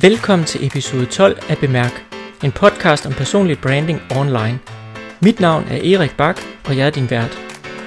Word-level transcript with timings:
Velkommen 0.00 0.46
til 0.46 0.66
episode 0.66 1.06
12 1.06 1.38
af 1.48 1.58
Bemærk, 1.58 1.92
en 2.44 2.52
podcast 2.52 3.06
om 3.06 3.12
personlig 3.12 3.58
branding 3.58 4.00
online. 4.16 4.58
Mit 5.22 5.40
navn 5.40 5.64
er 5.64 5.76
Erik 5.76 6.16
Bak, 6.16 6.40
og 6.64 6.76
jeg 6.76 6.86
er 6.86 6.90
din 6.90 7.10
vært. 7.10 7.38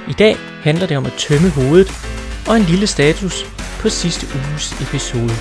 I 0.09 0.13
dag 0.13 0.35
handler 0.63 0.87
det 0.87 0.97
om 0.97 1.05
at 1.05 1.13
tømme 1.17 1.49
hovedet 1.49 1.87
og 2.47 2.55
en 2.55 2.61
lille 2.63 2.87
status 2.87 3.43
på 3.79 3.89
sidste 3.89 4.25
uges 4.35 4.81
episode. 4.81 5.35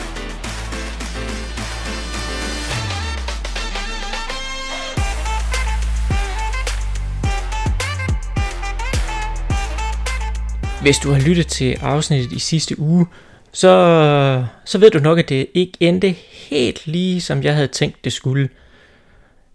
Hvis 10.83 10.99
du 10.99 11.11
har 11.11 11.29
lyttet 11.29 11.47
til 11.47 11.79
afsnittet 11.81 12.33
i 12.33 12.39
sidste 12.39 12.81
uge, 12.81 13.07
så, 13.53 14.45
så 14.65 14.79
ved 14.79 14.91
du 14.91 14.99
nok, 14.99 15.19
at 15.19 15.29
det 15.29 15.47
ikke 15.55 15.73
endte 15.81 16.15
helt 16.49 16.87
lige, 16.87 17.21
som 17.21 17.43
jeg 17.43 17.55
havde 17.55 17.69
tænkt, 17.69 18.05
det 18.05 18.13
skulle. 18.13 18.49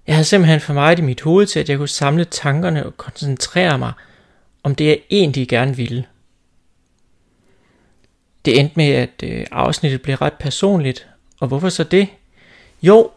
Jeg 0.07 0.15
havde 0.15 0.25
simpelthen 0.25 0.59
for 0.59 0.73
meget 0.73 0.99
i 0.99 1.01
mit 1.01 1.21
hoved 1.21 1.45
til, 1.45 1.59
at 1.59 1.69
jeg 1.69 1.77
kunne 1.77 1.87
samle 1.87 2.25
tankerne 2.25 2.85
og 2.85 2.97
koncentrere 2.97 3.79
mig 3.79 3.93
om 4.63 4.75
det, 4.75 4.85
jeg 4.85 4.99
egentlig 5.09 5.47
gerne 5.47 5.75
ville. 5.75 6.05
Det 8.45 8.59
endte 8.59 8.73
med, 8.75 8.91
at 8.91 9.23
øh, 9.23 9.45
afsnittet 9.51 10.01
blev 10.01 10.15
ret 10.15 10.33
personligt, 10.33 11.07
og 11.39 11.47
hvorfor 11.47 11.69
så 11.69 11.83
det? 11.83 12.07
Jo, 12.81 13.11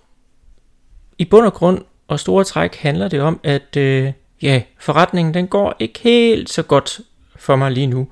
i 1.18 1.24
bund 1.24 1.46
og 1.46 1.54
grund 1.54 1.84
og 2.08 2.20
store 2.20 2.44
træk 2.44 2.74
handler 2.74 3.08
det 3.08 3.20
om, 3.20 3.40
at 3.42 3.76
øh, 3.76 4.12
ja, 4.42 4.62
forretningen 4.78 5.34
den 5.34 5.48
går 5.48 5.76
ikke 5.78 6.00
helt 6.00 6.50
så 6.50 6.62
godt 6.62 7.00
for 7.36 7.56
mig 7.56 7.72
lige 7.72 7.86
nu. 7.86 8.08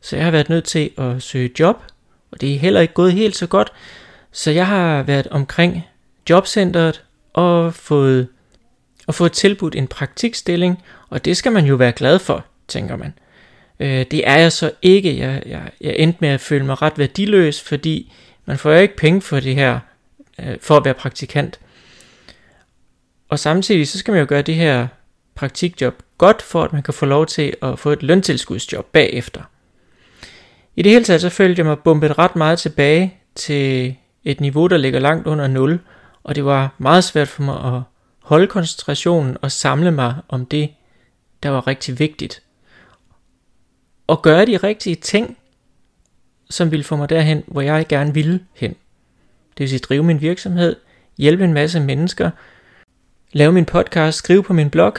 Så 0.00 0.16
jeg 0.16 0.24
har 0.24 0.30
været 0.30 0.48
nødt 0.48 0.64
til 0.64 0.90
at 0.98 1.22
søge 1.22 1.50
job, 1.58 1.82
og 2.30 2.40
det 2.40 2.54
er 2.54 2.58
heller 2.58 2.80
ikke 2.80 2.94
gået 2.94 3.12
helt 3.12 3.36
så 3.36 3.46
godt. 3.46 3.72
Så 4.34 4.50
jeg 4.50 4.66
har 4.66 5.02
været 5.02 5.26
omkring 5.26 5.86
jobcentret 6.30 7.04
og 7.32 7.74
fået, 7.74 8.28
og 9.06 9.14
fået 9.14 9.32
tilbudt 9.32 9.74
en 9.74 9.88
praktikstilling, 9.88 10.82
og 11.10 11.24
det 11.24 11.36
skal 11.36 11.52
man 11.52 11.64
jo 11.64 11.74
være 11.74 11.92
glad 11.92 12.18
for, 12.18 12.44
tænker 12.68 12.96
man. 12.96 13.12
Øh, 13.80 14.06
det 14.10 14.28
er 14.28 14.36
jeg 14.36 14.52
så 14.52 14.70
ikke. 14.82 15.18
Jeg, 15.18 15.42
jeg, 15.46 15.70
jeg 15.80 15.94
endte 15.98 16.18
med 16.20 16.28
at 16.28 16.40
føle 16.40 16.66
mig 16.66 16.82
ret 16.82 16.98
værdiløs, 16.98 17.62
fordi 17.62 18.12
man 18.44 18.58
får 18.58 18.72
jo 18.72 18.78
ikke 18.78 18.96
penge 18.96 19.20
for 19.22 19.40
det 19.40 19.54
her, 19.54 19.78
øh, 20.40 20.56
for 20.60 20.76
at 20.76 20.84
være 20.84 20.94
praktikant. 20.94 21.60
Og 23.28 23.38
samtidig 23.38 23.88
så 23.88 23.98
skal 23.98 24.12
man 24.12 24.20
jo 24.20 24.26
gøre 24.28 24.42
det 24.42 24.54
her 24.54 24.86
praktikjob 25.34 26.02
godt, 26.18 26.42
for 26.42 26.62
at 26.62 26.72
man 26.72 26.82
kan 26.82 26.94
få 26.94 27.06
lov 27.06 27.26
til 27.26 27.54
at 27.62 27.78
få 27.78 27.90
et 27.90 28.02
løntilskudsjob 28.02 28.86
bagefter. 28.92 29.42
I 30.76 30.82
det 30.82 30.92
hele 30.92 31.04
taget 31.04 31.20
så 31.20 31.28
følte 31.28 31.60
jeg 31.60 31.66
mig 31.66 31.78
bumpet 31.78 32.18
ret 32.18 32.36
meget 32.36 32.58
tilbage 32.58 33.14
til 33.34 33.96
et 34.24 34.40
niveau, 34.40 34.66
der 34.66 34.76
ligger 34.76 35.00
langt 35.00 35.26
under 35.26 35.46
0, 35.46 35.80
og 36.22 36.34
det 36.34 36.44
var 36.44 36.74
meget 36.78 37.04
svært 37.04 37.28
for 37.28 37.42
mig 37.42 37.74
at 37.74 37.82
holde 38.22 38.46
koncentrationen 38.46 39.36
og 39.42 39.52
samle 39.52 39.90
mig 39.90 40.14
om 40.28 40.46
det, 40.46 40.70
der 41.42 41.48
var 41.48 41.66
rigtig 41.66 41.98
vigtigt. 41.98 42.42
Og 44.06 44.22
gøre 44.22 44.46
de 44.46 44.56
rigtige 44.56 44.96
ting, 44.96 45.38
som 46.50 46.70
ville 46.70 46.84
få 46.84 46.96
mig 46.96 47.08
derhen, 47.08 47.42
hvor 47.46 47.60
jeg 47.60 47.86
gerne 47.88 48.14
ville 48.14 48.40
hen. 48.54 48.70
Det 49.50 49.58
vil 49.60 49.68
sige 49.68 49.78
drive 49.78 50.02
min 50.02 50.20
virksomhed, 50.20 50.76
hjælpe 51.18 51.44
en 51.44 51.52
masse 51.52 51.80
mennesker, 51.80 52.30
lave 53.32 53.52
min 53.52 53.64
podcast, 53.64 54.18
skrive 54.18 54.42
på 54.42 54.52
min 54.52 54.70
blog. 54.70 54.94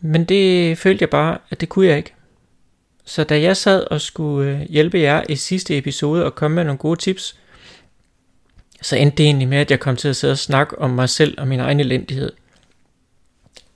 Men 0.00 0.24
det 0.24 0.78
følte 0.78 1.02
jeg 1.02 1.10
bare, 1.10 1.38
at 1.50 1.60
det 1.60 1.68
kunne 1.68 1.86
jeg 1.86 1.96
ikke. 1.96 2.14
Så 3.04 3.24
da 3.24 3.40
jeg 3.40 3.56
sad 3.56 3.84
og 3.90 4.00
skulle 4.00 4.50
øh, 4.50 4.60
hjælpe 4.60 4.98
jer 4.98 5.22
i 5.28 5.36
sidste 5.36 5.78
episode 5.78 6.24
og 6.24 6.34
komme 6.34 6.54
med 6.54 6.64
nogle 6.64 6.78
gode 6.78 7.00
tips, 7.00 7.38
så 8.82 8.96
endte 8.96 9.16
det 9.16 9.26
egentlig 9.26 9.48
med, 9.48 9.58
at 9.58 9.70
jeg 9.70 9.80
kom 9.80 9.96
til 9.96 10.08
at 10.08 10.16
sidde 10.16 10.32
og 10.32 10.38
snakke 10.38 10.78
om 10.78 10.90
mig 10.90 11.08
selv 11.08 11.40
og 11.40 11.48
min 11.48 11.60
egen 11.60 11.80
elendighed. 11.80 12.32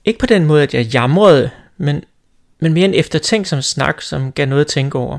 Ikke 0.05 0.19
på 0.19 0.25
den 0.25 0.45
måde, 0.45 0.63
at 0.63 0.73
jeg 0.73 0.85
jamrede, 0.85 1.49
men, 1.77 2.03
men 2.59 2.73
mere 2.73 2.85
en 2.85 2.93
eftertænksom 2.93 3.61
snak, 3.61 4.01
som 4.01 4.31
gav 4.31 4.45
noget 4.45 4.61
at 4.61 4.67
tænke 4.67 4.97
over. 4.97 5.17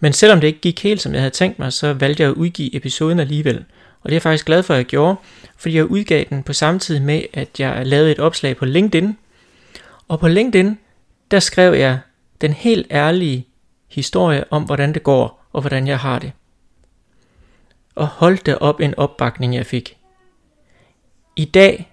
Men 0.00 0.12
selvom 0.12 0.40
det 0.40 0.48
ikke 0.48 0.60
gik 0.60 0.82
helt, 0.82 1.00
som 1.00 1.12
jeg 1.12 1.20
havde 1.20 1.34
tænkt 1.34 1.58
mig, 1.58 1.72
så 1.72 1.92
valgte 1.92 2.22
jeg 2.22 2.30
at 2.30 2.36
udgive 2.36 2.76
episoden 2.76 3.20
alligevel. 3.20 3.64
Og 4.00 4.08
det 4.08 4.12
er 4.12 4.16
jeg 4.16 4.22
faktisk 4.22 4.46
glad 4.46 4.62
for, 4.62 4.74
at 4.74 4.78
jeg 4.78 4.86
gjorde, 4.86 5.16
fordi 5.56 5.76
jeg 5.76 5.84
udgav 5.84 6.24
den 6.30 6.42
på 6.42 6.52
samme 6.52 6.80
tid 6.80 7.00
med, 7.00 7.22
at 7.32 7.60
jeg 7.60 7.86
lavede 7.86 8.12
et 8.12 8.18
opslag 8.18 8.56
på 8.56 8.64
LinkedIn. 8.64 9.18
Og 10.08 10.20
på 10.20 10.28
LinkedIn, 10.28 10.78
der 11.30 11.40
skrev 11.40 11.74
jeg 11.74 11.98
den 12.40 12.52
helt 12.52 12.86
ærlige 12.90 13.46
historie 13.88 14.44
om, 14.50 14.62
hvordan 14.62 14.94
det 14.94 15.02
går 15.02 15.48
og 15.52 15.60
hvordan 15.60 15.86
jeg 15.86 15.98
har 15.98 16.18
det. 16.18 16.32
Og 17.94 18.06
hold 18.06 18.38
da 18.38 18.54
op 18.54 18.80
en 18.80 18.94
opbakning, 18.94 19.54
jeg 19.54 19.66
fik. 19.66 19.98
I 21.36 21.44
dag, 21.44 21.92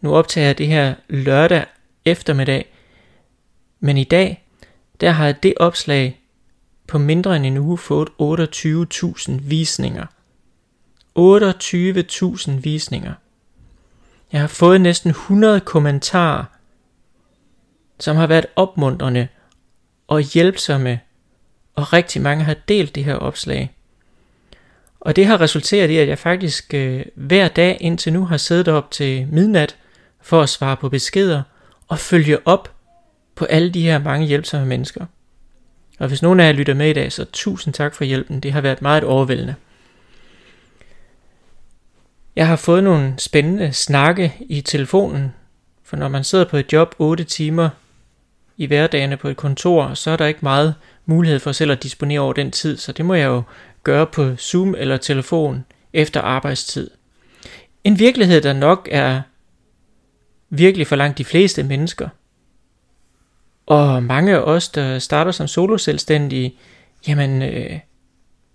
nu 0.00 0.14
optager 0.14 0.46
jeg 0.46 0.58
det 0.58 0.66
her 0.66 0.94
lørdag 1.08 1.64
eftermiddag, 2.04 2.74
men 3.80 3.98
i 3.98 4.04
dag, 4.04 4.44
der 5.00 5.10
har 5.10 5.24
jeg 5.24 5.42
det 5.42 5.54
opslag 5.56 6.20
på 6.86 6.98
mindre 6.98 7.36
end 7.36 7.46
en 7.46 7.58
uge 7.58 7.78
fået 7.78 8.08
28.000 8.08 9.32
visninger. 9.42 10.06
28.000 11.18 12.50
visninger. 12.50 13.14
Jeg 14.32 14.40
har 14.40 14.48
fået 14.48 14.80
næsten 14.80 15.10
100 15.10 15.60
kommentarer 15.60 16.44
som 18.00 18.16
har 18.16 18.26
været 18.26 18.46
opmuntrende 18.56 19.28
og 20.06 20.20
hjælpsomme, 20.20 21.00
og 21.74 21.92
rigtig 21.92 22.22
mange 22.22 22.44
har 22.44 22.56
delt 22.68 22.94
det 22.94 23.04
her 23.04 23.14
opslag. 23.14 23.76
Og 25.04 25.16
det 25.16 25.26
har 25.26 25.40
resulteret 25.40 25.90
i, 25.90 25.96
at 25.96 26.08
jeg 26.08 26.18
faktisk 26.18 26.74
øh, 26.74 27.04
hver 27.14 27.48
dag 27.48 27.76
indtil 27.80 28.12
nu 28.12 28.24
har 28.24 28.36
siddet 28.36 28.68
op 28.68 28.90
til 28.90 29.26
midnat 29.26 29.76
for 30.22 30.42
at 30.42 30.48
svare 30.48 30.76
på 30.76 30.88
beskeder 30.88 31.42
og 31.88 31.98
følge 31.98 32.38
op 32.46 32.72
på 33.34 33.44
alle 33.44 33.70
de 33.70 33.82
her 33.82 33.98
mange 33.98 34.26
hjælpsomme 34.26 34.66
mennesker. 34.66 35.06
Og 35.98 36.08
hvis 36.08 36.22
nogen 36.22 36.40
af 36.40 36.46
jer 36.46 36.52
lytter 36.52 36.74
med 36.74 36.90
i 36.90 36.92
dag, 36.92 37.12
så 37.12 37.24
tusind 37.32 37.74
tak 37.74 37.94
for 37.94 38.04
hjælpen. 38.04 38.40
Det 38.40 38.52
har 38.52 38.60
været 38.60 38.82
meget 38.82 39.04
overvældende. 39.04 39.54
Jeg 42.36 42.46
har 42.46 42.56
fået 42.56 42.84
nogle 42.84 43.14
spændende 43.18 43.72
snakke 43.72 44.34
i 44.40 44.60
telefonen, 44.60 45.34
for 45.84 45.96
når 45.96 46.08
man 46.08 46.24
sidder 46.24 46.44
på 46.44 46.56
et 46.56 46.72
job 46.72 46.94
8 46.98 47.24
timer 47.24 47.68
i 48.56 48.66
hverdagene 48.66 49.16
på 49.16 49.28
et 49.28 49.36
kontor, 49.36 49.94
så 49.94 50.10
er 50.10 50.16
der 50.16 50.26
ikke 50.26 50.40
meget 50.42 50.74
mulighed 51.06 51.40
for 51.40 51.52
selv 51.52 51.72
at 51.72 51.82
disponere 51.82 52.20
over 52.20 52.32
den 52.32 52.50
tid, 52.50 52.76
så 52.76 52.92
det 52.92 53.04
må 53.04 53.14
jeg 53.14 53.26
jo 53.26 53.42
gøre 53.84 54.06
på 54.06 54.36
Zoom 54.36 54.74
eller 54.78 54.96
telefon 54.96 55.64
efter 55.92 56.20
arbejdstid. 56.20 56.90
En 57.84 57.98
virkelighed, 57.98 58.40
der 58.40 58.52
nok 58.52 58.88
er 58.90 59.22
virkelig 60.50 60.86
for 60.86 60.96
langt 60.96 61.18
de 61.18 61.24
fleste 61.24 61.62
mennesker. 61.62 62.08
Og 63.66 64.02
mange 64.02 64.34
af 64.34 64.38
os, 64.38 64.68
der 64.68 64.98
starter 64.98 65.30
som 65.30 65.48
soloselvstændige, 65.48 66.54
jamen, 67.08 67.42
øh, 67.42 67.78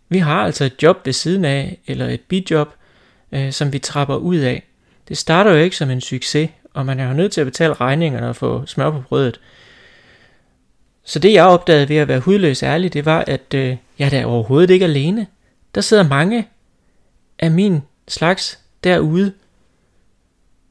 vi 0.10 0.18
har 0.18 0.44
altså 0.44 0.66
et 0.66 0.84
job 0.84 1.06
ved 1.06 1.14
siden 1.14 1.46
af, 1.46 1.80
eller 1.88 2.08
et 2.08 2.22
bidjob, 2.22 2.70
øh, 3.32 3.52
som 3.52 3.74
vi 3.74 3.80
trapper 3.80 4.16
ud 4.16 4.38
af. 4.38 4.64
Det 5.08 5.18
starter 5.18 5.52
jo 5.52 5.58
ikke 5.58 5.76
som 5.76 5.90
en 5.90 6.02
succes, 6.02 6.50
og 6.74 6.86
man 6.86 7.00
er 7.00 7.08
jo 7.08 7.14
nødt 7.14 7.32
til 7.32 7.42
at 7.42 7.48
betale 7.48 7.74
regningerne 7.74 8.30
og 8.30 8.36
få 8.36 8.66
smør 8.66 8.92
på 8.92 9.02
brødet. 9.02 9.40
Så 11.04 11.20
det 11.20 11.34
jeg 11.34 11.46
opdagede 11.46 11.90
ved 11.90 11.98
at 11.98 12.08
være 12.08 12.20
hudløs 12.20 12.64
ærlig, 12.64 12.94
det 12.94 13.06
var, 13.06 13.24
at 13.28 13.54
øh, 13.56 13.78
jeg 14.00 14.06
er 14.06 14.10
da 14.10 14.26
overhovedet 14.26 14.70
ikke 14.70 14.86
alene. 14.86 15.28
Der 15.76 15.82
sidder 15.82 16.04
mange 16.04 16.48
af 17.40 17.52
min 17.52 17.82
slags 18.08 18.60
derude, 18.84 19.34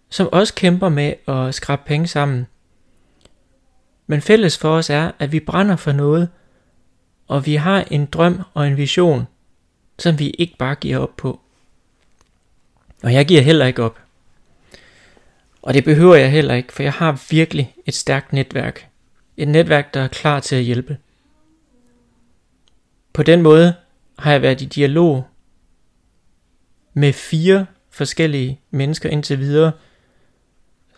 som 0.09 0.29
også 0.33 0.55
kæmper 0.55 0.89
med 0.89 1.15
at 1.29 1.55
skrabe 1.55 1.83
penge 1.87 2.07
sammen. 2.07 2.47
Men 4.07 4.21
fælles 4.21 4.59
for 4.59 4.71
os 4.71 4.91
er, 4.91 5.11
at 5.19 5.33
vi 5.33 5.41
brænder 5.41 5.77
for 5.77 5.93
noget, 5.93 6.29
og 7.29 7.47
vi 7.47 7.55
har 7.55 7.85
en 7.91 8.07
drøm 8.07 8.43
og 8.55 8.67
en 8.67 8.77
vision, 8.77 9.27
som 9.99 10.19
vi 10.19 10.31
ikke 10.31 10.57
bare 10.59 10.75
giver 10.75 10.99
op 10.99 11.17
på. 11.17 11.41
Og 13.03 13.13
jeg 13.13 13.27
giver 13.27 13.43
heller 13.43 13.67
ikke 13.67 13.83
op. 13.83 13.99
Og 15.63 15.75
det 15.75 15.85
behøver 15.85 16.15
jeg 16.15 16.31
heller 16.31 16.55
ikke, 16.55 16.73
for 16.73 16.83
jeg 16.83 16.93
har 16.93 17.25
virkelig 17.31 17.75
et 17.87 17.95
stærkt 17.95 18.33
netværk. 18.33 18.89
Et 19.37 19.49
netværk, 19.49 19.95
der 19.95 20.01
er 20.01 20.09
klar 20.09 20.41
til 20.41 20.57
at 20.57 20.63
hjælpe. 20.63 20.99
På 23.19 23.23
den 23.23 23.43
måde 23.43 23.75
har 24.19 24.33
jeg 24.33 24.43
været 24.43 24.61
i 24.61 24.65
dialog 24.65 25.27
med 26.95 27.13
fire 27.13 27.67
forskellige 27.91 28.61
mennesker 28.71 29.09
indtil 29.09 29.39
videre, 29.39 29.73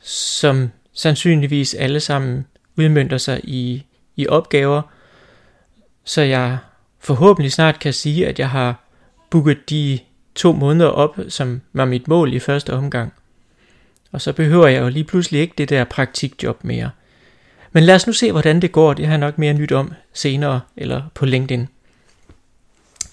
som 0.03 0.71
sandsynligvis 0.93 1.75
alle 1.75 2.01
sammen 2.01 2.47
udmyndter 2.77 3.19
sig 3.19 3.41
i, 3.45 3.87
i 4.17 4.27
opgaver, 4.27 4.83
så 6.05 6.23
jeg 6.23 6.59
forhåbentlig 6.99 7.53
snart 7.53 7.79
kan 7.79 7.93
sige, 7.93 8.27
at 8.27 8.39
jeg 8.39 8.51
har 8.51 8.85
booket 9.31 9.71
de 9.71 9.99
to 10.35 10.53
måneder 10.53 10.91
op, 10.91 11.19
som 11.29 11.61
var 11.73 11.85
mit 11.85 12.09
mål 12.09 12.33
i 12.33 12.39
første 12.39 12.73
omgang. 12.73 13.13
Og 14.13 14.21
så 14.21 14.33
behøver 14.33 14.67
jeg 14.67 14.83
jo 14.83 14.89
lige 14.89 15.05
pludselig 15.05 15.41
ikke 15.41 15.55
det 15.59 15.69
der 15.69 15.85
praktikjob 15.85 16.65
mere. 16.65 16.91
Men 17.73 17.85
lad 17.85 17.95
os 17.95 18.07
nu 18.07 18.13
se, 18.13 18.33
hvordan 18.33 18.63
det 18.63 18.73
går. 18.73 18.95
Det 18.95 19.07
har 19.07 19.13
jeg 19.13 19.19
nok 19.19 19.39
mere 19.39 19.55
nyt 19.55 19.73
om 19.73 19.93
senere, 20.13 20.61
eller 20.77 21.03
på 21.15 21.25
LinkedIn. 21.27 21.69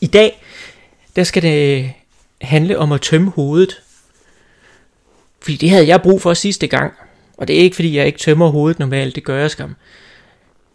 I 0.02 0.08
dag, 0.08 0.44
der 1.16 1.24
skal 1.24 1.42
det 1.42 1.92
handle 2.42 2.78
om 2.78 2.92
at 2.92 3.02
tømme 3.02 3.32
hovedet. 3.32 3.82
Fordi 5.42 5.58
det 5.58 5.70
havde 5.70 5.88
jeg 5.88 6.02
brug 6.02 6.22
for 6.22 6.34
sidste 6.34 6.68
gang. 6.68 6.94
Og 7.38 7.48
det 7.48 7.56
er 7.56 7.60
ikke 7.60 7.76
fordi 7.76 7.98
jeg 7.98 8.06
ikke 8.06 8.20
tømmer 8.20 8.48
hovedet 8.48 8.80
normalt, 8.80 9.16
det 9.16 9.24
gør 9.24 9.40
jeg 9.40 9.52
skam. 9.52 9.76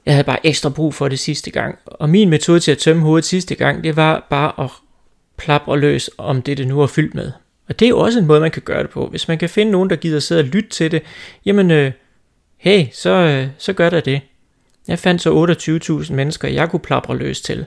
Jeg 0.07 0.15
havde 0.15 0.25
bare 0.25 0.47
ekstra 0.47 0.69
brug 0.69 0.95
for 0.95 1.09
det 1.09 1.19
sidste 1.19 1.51
gang. 1.51 1.79
Og 1.85 2.11
min 2.11 2.29
metode 2.29 2.61
til 2.61 2.73
at 2.73 2.79
tømme 2.79 3.03
hovedet 3.03 3.25
sidste 3.25 3.55
gang, 3.55 3.85
det 3.85 3.97
var 3.97 4.27
bare 4.31 4.65
at 4.65 4.71
plapre 5.37 5.79
løs 5.79 6.11
om 6.19 6.43
det, 6.43 6.59
det 6.59 6.69
nu 6.69 6.81
er 6.81 6.87
fyldt 6.87 7.15
med. 7.15 7.33
Og 7.69 7.79
det 7.79 7.87
er 7.87 7.89
jo 7.89 7.99
også 7.99 8.19
en 8.19 8.27
måde, 8.27 8.41
man 8.41 8.51
kan 8.51 8.63
gøre 8.63 8.83
det 8.83 8.91
på. 8.91 9.07
Hvis 9.07 9.29
man 9.29 9.39
kan 9.39 9.49
finde 9.49 9.73
nogen, 9.73 9.91
der 9.91 9.97
gider 9.97 10.21
sidde 10.21 10.41
og 10.41 10.45
lytte 10.45 10.71
til 10.71 10.91
det, 10.91 11.03
jamen, 11.45 11.71
øh, 11.71 11.93
hey, 12.57 12.87
så, 12.93 13.11
øh, 13.11 13.49
så 13.59 13.73
gør 13.73 13.91
der 13.91 14.01
det. 14.01 14.21
Jeg 14.89 14.99
fandt 14.99 15.23
så 15.23 16.03
28.000 16.05 16.13
mennesker, 16.13 16.49
jeg 16.49 16.71
kunne 16.71 16.81
plapre 16.81 17.17
løs 17.17 17.41
til. 17.41 17.67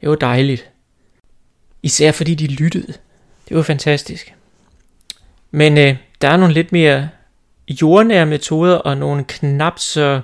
Det 0.00 0.08
var 0.08 0.16
dejligt. 0.16 0.70
Især 1.84 2.12
fordi 2.12 2.34
de 2.34 2.46
lyttede. 2.46 2.92
Det 3.48 3.56
var 3.56 3.62
fantastisk. 3.62 4.34
Men 5.50 5.78
øh, 5.78 5.96
der 6.20 6.28
er 6.28 6.36
nogle 6.36 6.54
lidt 6.54 6.72
mere 6.72 7.08
jordnære 7.68 8.26
metoder 8.26 8.76
og 8.76 8.96
nogle 8.96 9.24
knap 9.24 9.78
så, 9.78 10.20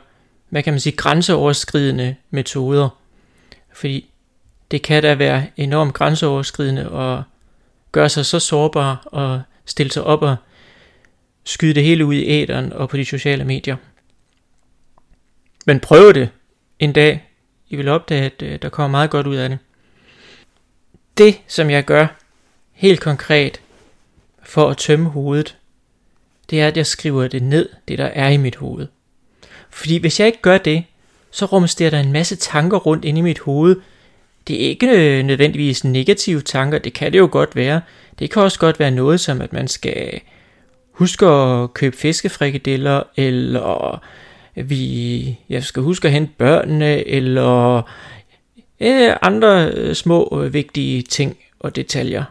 hvad 0.48 0.62
kan 0.62 0.72
man 0.72 0.80
sige, 0.80 0.96
grænseoverskridende 0.96 2.16
metoder. 2.30 2.88
Fordi 3.72 4.10
det 4.70 4.82
kan 4.82 5.02
da 5.02 5.14
være 5.14 5.46
enormt 5.56 5.94
grænseoverskridende 5.94 6.90
og 6.90 7.22
gøre 7.92 8.08
sig 8.08 8.26
så 8.26 8.38
sårbar 8.38 9.02
og 9.06 9.42
stille 9.64 9.92
sig 9.92 10.04
op 10.04 10.22
og 10.22 10.36
skyde 11.44 11.74
det 11.74 11.84
hele 11.84 12.06
ud 12.06 12.14
i 12.14 12.26
æderen 12.26 12.72
og 12.72 12.88
på 12.88 12.96
de 12.96 13.04
sociale 13.04 13.44
medier. 13.44 13.76
Men 15.66 15.80
prøv 15.80 16.14
det 16.14 16.28
en 16.78 16.92
dag. 16.92 17.26
I 17.68 17.76
vil 17.76 17.88
opdage, 17.88 18.24
at 18.24 18.42
øh, 18.42 18.58
der 18.62 18.68
kommer 18.68 18.90
meget 18.90 19.10
godt 19.10 19.26
ud 19.26 19.36
af 19.36 19.48
det. 19.48 19.58
Det, 21.20 21.40
som 21.46 21.70
jeg 21.70 21.84
gør 21.84 22.06
helt 22.72 23.00
konkret 23.00 23.60
for 24.42 24.68
at 24.68 24.76
tømme 24.76 25.08
hovedet, 25.08 25.56
det 26.50 26.60
er, 26.60 26.66
at 26.66 26.76
jeg 26.76 26.86
skriver 26.86 27.28
det 27.28 27.42
ned, 27.42 27.68
det 27.88 27.98
der 27.98 28.04
er 28.04 28.28
i 28.28 28.36
mit 28.36 28.56
hoved. 28.56 28.86
Fordi 29.70 29.96
hvis 29.96 30.20
jeg 30.20 30.26
ikke 30.26 30.42
gør 30.42 30.58
det, 30.58 30.84
så 31.30 31.46
rumsterer 31.46 31.90
der 31.90 32.00
en 32.00 32.12
masse 32.12 32.36
tanker 32.36 32.78
rundt 32.78 33.04
inde 33.04 33.18
i 33.18 33.22
mit 33.22 33.38
hoved. 33.38 33.76
Det 34.48 34.64
er 34.64 34.68
ikke 34.68 35.22
nødvendigvis 35.22 35.84
negative 35.84 36.40
tanker, 36.40 36.78
det 36.78 36.92
kan 36.92 37.12
det 37.12 37.18
jo 37.18 37.28
godt 37.32 37.56
være. 37.56 37.80
Det 38.18 38.30
kan 38.30 38.42
også 38.42 38.58
godt 38.58 38.78
være 38.78 38.90
noget 38.90 39.20
som, 39.20 39.40
at 39.40 39.52
man 39.52 39.68
skal 39.68 40.20
huske 40.92 41.26
at 41.26 41.74
købe 41.74 41.96
fiskefrikadeller, 41.96 43.02
eller 43.16 44.02
vi, 44.54 45.38
jeg 45.48 45.64
skal 45.64 45.82
huske 45.82 46.08
at 46.08 46.12
hente 46.12 46.32
børnene, 46.38 47.08
eller 47.08 47.82
øh, 48.80 49.16
andre 49.22 49.70
øh, 49.70 49.94
små 49.94 50.42
øh, 50.44 50.52
vigtige 50.52 51.02
ting 51.02 51.38
og 51.58 51.76
detaljer. 51.76 52.24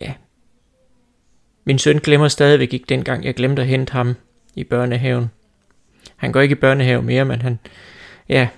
Ja. 0.00 0.12
Min 1.64 1.78
søn 1.78 1.98
glemmer 1.98 2.28
stadigvæk 2.28 2.72
ikke 2.72 2.86
dengang, 2.88 3.24
jeg 3.24 3.34
glemte 3.34 3.62
at 3.62 3.68
hente 3.68 3.92
ham 3.92 4.14
i 4.54 4.64
børnehaven. 4.64 5.30
Han 6.16 6.32
går 6.32 6.40
ikke 6.40 6.52
i 6.52 6.56
børnehave 6.60 7.02
mere, 7.02 7.24
men 7.24 7.42
han, 7.42 7.58
ja, 8.28 8.48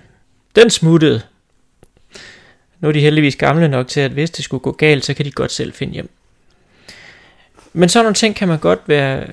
den 0.55 0.69
smuttede. 0.69 1.21
Nu 2.79 2.87
er 2.87 2.91
de 2.91 2.99
heldigvis 2.99 3.35
gamle 3.35 3.67
nok 3.67 3.87
til, 3.87 3.99
at 3.99 4.11
hvis 4.11 4.31
det 4.31 4.45
skulle 4.45 4.61
gå 4.61 4.71
galt, 4.71 5.05
så 5.05 5.13
kan 5.13 5.25
de 5.25 5.31
godt 5.31 5.51
selv 5.51 5.73
finde 5.73 5.93
hjem. 5.93 6.09
Men 7.73 7.89
sådan 7.89 8.03
nogle 8.03 8.15
ting 8.15 8.35
kan 8.35 8.47
man 8.47 8.59
godt 8.59 8.79
være, 8.87 9.27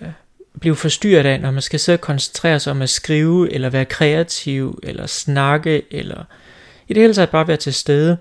blive 0.60 0.76
forstyrret 0.76 1.26
af, 1.26 1.40
når 1.40 1.50
man 1.50 1.62
skal 1.62 1.80
sidde 1.80 1.96
og 1.96 2.00
koncentrere 2.00 2.60
sig 2.60 2.70
om 2.70 2.82
at 2.82 2.90
skrive, 2.90 3.52
eller 3.52 3.70
være 3.70 3.84
kreativ, 3.84 4.80
eller 4.82 5.06
snakke, 5.06 5.82
eller 5.90 6.24
i 6.92 6.94
det 6.94 7.02
hele 7.02 7.14
taget 7.14 7.30
bare 7.30 7.48
være 7.48 7.56
til 7.56 7.74
stede. 7.74 8.16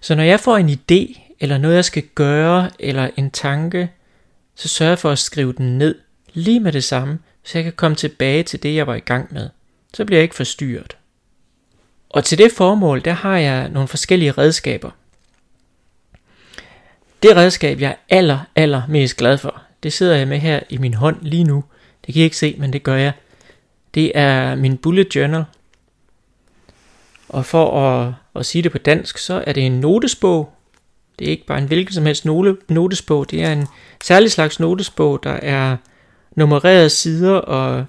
Så 0.00 0.14
når 0.14 0.22
jeg 0.22 0.40
får 0.40 0.56
en 0.56 0.68
idé, 0.68 1.20
eller 1.40 1.58
noget 1.58 1.74
jeg 1.74 1.84
skal 1.84 2.02
gøre, 2.14 2.70
eller 2.78 3.10
en 3.16 3.30
tanke, 3.30 3.90
så 4.54 4.68
sørger 4.68 4.90
jeg 4.90 4.98
for 4.98 5.10
at 5.10 5.18
skrive 5.18 5.52
den 5.52 5.78
ned 5.78 5.94
lige 6.32 6.60
med 6.60 6.72
det 6.72 6.84
samme, 6.84 7.18
så 7.44 7.58
jeg 7.58 7.64
kan 7.64 7.72
komme 7.72 7.96
tilbage 7.96 8.42
til 8.42 8.62
det, 8.62 8.74
jeg 8.74 8.86
var 8.86 8.94
i 8.94 9.00
gang 9.00 9.34
med. 9.34 9.48
Så 9.94 10.04
bliver 10.04 10.18
jeg 10.18 10.22
ikke 10.22 10.34
forstyrret. 10.34 10.96
Og 12.08 12.24
til 12.24 12.38
det 12.38 12.52
formål, 12.52 13.04
der 13.04 13.12
har 13.12 13.36
jeg 13.36 13.68
nogle 13.68 13.88
forskellige 13.88 14.32
redskaber. 14.32 14.90
Det 17.22 17.36
redskab, 17.36 17.80
jeg 17.80 17.90
er 17.90 18.16
aller, 18.16 18.38
aller 18.54 18.82
mest 18.88 19.16
glad 19.16 19.38
for, 19.38 19.62
det 19.82 19.92
sidder 19.92 20.16
jeg 20.16 20.28
med 20.28 20.38
her 20.38 20.60
i 20.68 20.78
min 20.78 20.94
hånd 20.94 21.16
lige 21.22 21.44
nu. 21.44 21.64
Det 22.06 22.14
kan 22.14 22.20
I 22.20 22.24
ikke 22.24 22.36
se, 22.36 22.56
men 22.58 22.72
det 22.72 22.82
gør 22.82 22.96
jeg. 22.96 23.12
Det 23.94 24.12
er 24.14 24.54
min 24.54 24.76
bullet 24.76 25.16
journal. 25.16 25.44
Og 27.28 27.44
for 27.44 27.80
at, 27.80 28.14
at 28.34 28.46
sige 28.46 28.62
det 28.62 28.72
på 28.72 28.78
dansk, 28.78 29.18
så 29.18 29.44
er 29.46 29.52
det 29.52 29.66
en 29.66 29.80
notesbog. 29.80 30.52
Det 31.18 31.26
er 31.26 31.30
ikke 31.30 31.46
bare 31.46 31.58
en 31.58 31.66
hvilken 31.66 31.94
som 31.94 32.06
helst 32.06 32.24
note, 32.24 32.56
notesbog. 32.68 33.30
Det 33.30 33.42
er 33.42 33.52
en 33.52 33.66
særlig 34.04 34.32
slags 34.32 34.60
notesbog, 34.60 35.22
der 35.22 35.30
er 35.32 35.76
nummererede 36.36 36.90
sider, 36.90 37.34
og, 37.34 37.84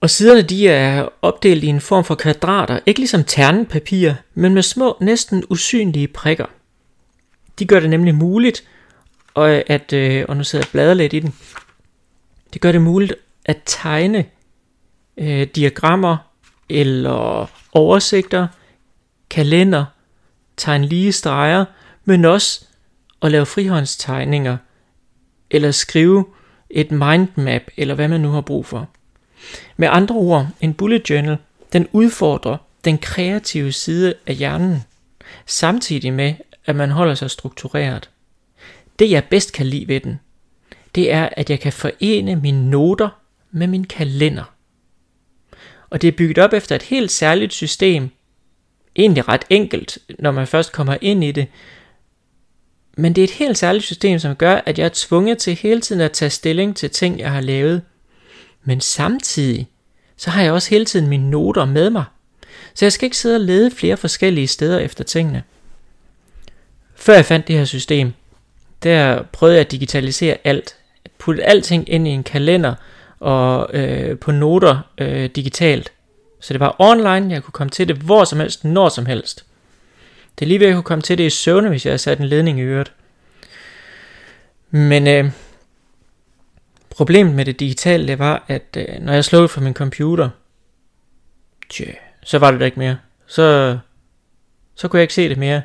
og 0.00 0.10
siderne 0.10 0.42
de 0.42 0.68
er 0.68 1.08
opdelt 1.22 1.64
i 1.64 1.66
en 1.66 1.80
form 1.80 2.04
for 2.04 2.14
kvadrater. 2.14 2.78
Ikke 2.86 3.00
ligesom 3.00 3.24
ternepapir, 3.24 4.12
men 4.34 4.54
med 4.54 4.62
små, 4.62 4.96
næsten 5.00 5.44
usynlige 5.50 6.08
prikker. 6.08 6.46
De 7.58 7.66
gør 7.66 7.80
det 7.80 7.90
nemlig 7.90 8.14
muligt 8.14 8.64
og 9.34 9.70
at, 9.70 9.92
øh, 9.92 10.24
og 10.28 10.36
nu 10.36 10.44
sidder 10.44 10.62
jeg 10.62 10.68
og 10.68 10.72
bladrer 10.72 10.94
lidt 10.94 11.12
i 11.12 11.20
den, 11.20 11.34
det 12.52 12.60
gør 12.60 12.72
det 12.72 12.80
muligt 12.80 13.14
at 13.44 13.58
tegne 13.66 14.24
øh, 15.16 15.46
diagrammer 15.46 16.16
eller 16.68 17.50
oversigter, 17.72 18.46
kalender, 19.30 19.84
tegne 20.56 20.86
lige 20.86 21.12
streger, 21.12 21.64
men 22.04 22.24
også 22.24 22.64
at 23.22 23.30
lave 23.30 23.46
frihåndstegninger, 23.46 24.56
eller 25.50 25.70
skrive 25.70 26.24
et 26.70 26.90
mindmap, 26.90 27.62
eller 27.76 27.94
hvad 27.94 28.08
man 28.08 28.20
nu 28.20 28.30
har 28.30 28.40
brug 28.40 28.66
for. 28.66 28.88
Med 29.76 29.88
andre 29.90 30.14
ord, 30.14 30.46
en 30.60 30.74
bullet 30.74 31.10
journal, 31.10 31.38
den 31.72 31.88
udfordrer 31.92 32.56
den 32.84 32.98
kreative 32.98 33.72
side 33.72 34.14
af 34.26 34.34
hjernen, 34.34 34.82
samtidig 35.46 36.12
med, 36.12 36.34
at 36.66 36.76
man 36.76 36.90
holder 36.90 37.14
sig 37.14 37.30
struktureret. 37.30 38.10
Det 38.98 39.10
jeg 39.10 39.24
bedst 39.24 39.52
kan 39.52 39.66
lide 39.66 39.88
ved 39.88 40.00
den, 40.00 40.20
det 40.94 41.12
er, 41.12 41.28
at 41.32 41.50
jeg 41.50 41.60
kan 41.60 41.72
forene 41.72 42.36
mine 42.36 42.70
noter 42.70 43.08
med 43.50 43.66
min 43.66 43.84
kalender. 43.84 44.53
Og 45.94 46.02
det 46.02 46.08
er 46.08 46.12
bygget 46.12 46.38
op 46.38 46.52
efter 46.52 46.76
et 46.76 46.82
helt 46.82 47.10
særligt 47.10 47.52
system. 47.52 48.10
Egentlig 48.96 49.28
ret 49.28 49.44
enkelt, 49.50 49.98
når 50.18 50.30
man 50.30 50.46
først 50.46 50.72
kommer 50.72 50.96
ind 51.00 51.24
i 51.24 51.32
det. 51.32 51.46
Men 52.96 53.12
det 53.12 53.22
er 53.22 53.24
et 53.24 53.30
helt 53.30 53.58
særligt 53.58 53.84
system, 53.84 54.18
som 54.18 54.36
gør, 54.36 54.60
at 54.66 54.78
jeg 54.78 54.84
er 54.84 54.90
tvunget 54.94 55.38
til 55.38 55.54
hele 55.54 55.80
tiden 55.80 56.00
at 56.00 56.12
tage 56.12 56.30
stilling 56.30 56.76
til 56.76 56.90
ting, 56.90 57.18
jeg 57.18 57.30
har 57.30 57.40
lavet. 57.40 57.82
Men 58.64 58.80
samtidig, 58.80 59.68
så 60.16 60.30
har 60.30 60.42
jeg 60.42 60.52
også 60.52 60.70
hele 60.70 60.84
tiden 60.84 61.08
mine 61.08 61.30
noter 61.30 61.64
med 61.64 61.90
mig. 61.90 62.04
Så 62.74 62.84
jeg 62.84 62.92
skal 62.92 63.06
ikke 63.06 63.16
sidde 63.16 63.36
og 63.36 63.40
lede 63.40 63.70
flere 63.70 63.96
forskellige 63.96 64.46
steder 64.46 64.78
efter 64.78 65.04
tingene. 65.04 65.42
Før 66.94 67.14
jeg 67.14 67.24
fandt 67.24 67.48
det 67.48 67.56
her 67.56 67.64
system, 67.64 68.12
der 68.82 69.22
prøvede 69.22 69.56
jeg 69.56 69.64
at 69.64 69.70
digitalisere 69.70 70.36
alt. 70.44 70.76
Putte 71.18 71.44
alting 71.44 71.88
ind 71.88 72.08
i 72.08 72.10
en 72.10 72.22
kalender 72.22 72.74
og 73.24 73.70
øh, 73.72 74.18
på 74.18 74.32
noter 74.32 74.78
øh, 74.98 75.30
digitalt. 75.36 75.92
Så 76.40 76.52
det 76.52 76.60
var 76.60 76.76
online, 76.78 77.32
jeg 77.34 77.42
kunne 77.42 77.52
komme 77.52 77.70
til 77.70 77.88
det 77.88 77.96
hvor 77.96 78.24
som 78.24 78.40
helst, 78.40 78.64
når 78.64 78.88
som 78.88 79.06
helst. 79.06 79.44
Det 80.38 80.44
er 80.44 80.48
lige 80.48 80.60
ved, 80.60 80.66
at 80.66 80.70
jeg 80.70 80.76
kunne 80.76 80.82
komme 80.82 81.02
til 81.02 81.18
det 81.18 81.24
i 81.24 81.30
søvne, 81.30 81.68
hvis 81.68 81.86
jeg 81.86 81.90
havde 81.90 81.98
sat 81.98 82.18
en 82.18 82.24
ledning 82.24 82.58
i 82.58 82.62
øret. 82.62 82.92
Men 84.70 85.06
øh, 85.06 85.30
problemet 86.90 87.34
med 87.34 87.44
det 87.44 87.60
digitale, 87.60 88.06
det 88.06 88.18
var, 88.18 88.44
at 88.48 88.76
øh, 88.76 89.00
når 89.00 89.12
jeg 89.12 89.24
slukkede 89.24 89.48
for 89.48 89.60
min 89.60 89.74
computer, 89.74 90.30
tjø, 91.70 91.86
så 92.24 92.38
var 92.38 92.50
det 92.50 92.60
der 92.60 92.66
ikke 92.66 92.78
mere. 92.78 92.98
Så, 93.26 93.78
så 94.74 94.88
kunne 94.88 94.98
jeg 94.98 95.04
ikke 95.04 95.14
se 95.14 95.28
det 95.28 95.38
mere. 95.38 95.62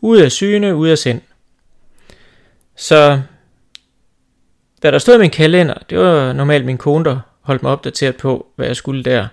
Ude 0.00 0.24
af 0.24 0.32
syne, 0.32 0.76
ude 0.76 0.92
af 0.92 0.98
sind. 0.98 1.20
Så 2.76 3.20
hvad 4.84 4.92
der 4.92 4.98
stod 4.98 5.14
i 5.14 5.18
min 5.18 5.30
kalender, 5.30 5.74
det 5.90 5.98
var 5.98 6.32
normalt 6.32 6.64
min 6.64 6.78
kone, 6.78 7.04
der 7.04 7.18
holdt 7.40 7.62
mig 7.62 7.72
opdateret 7.72 8.16
på, 8.16 8.46
hvad 8.56 8.66
jeg 8.66 8.76
skulle 8.76 9.02
der. 9.02 9.28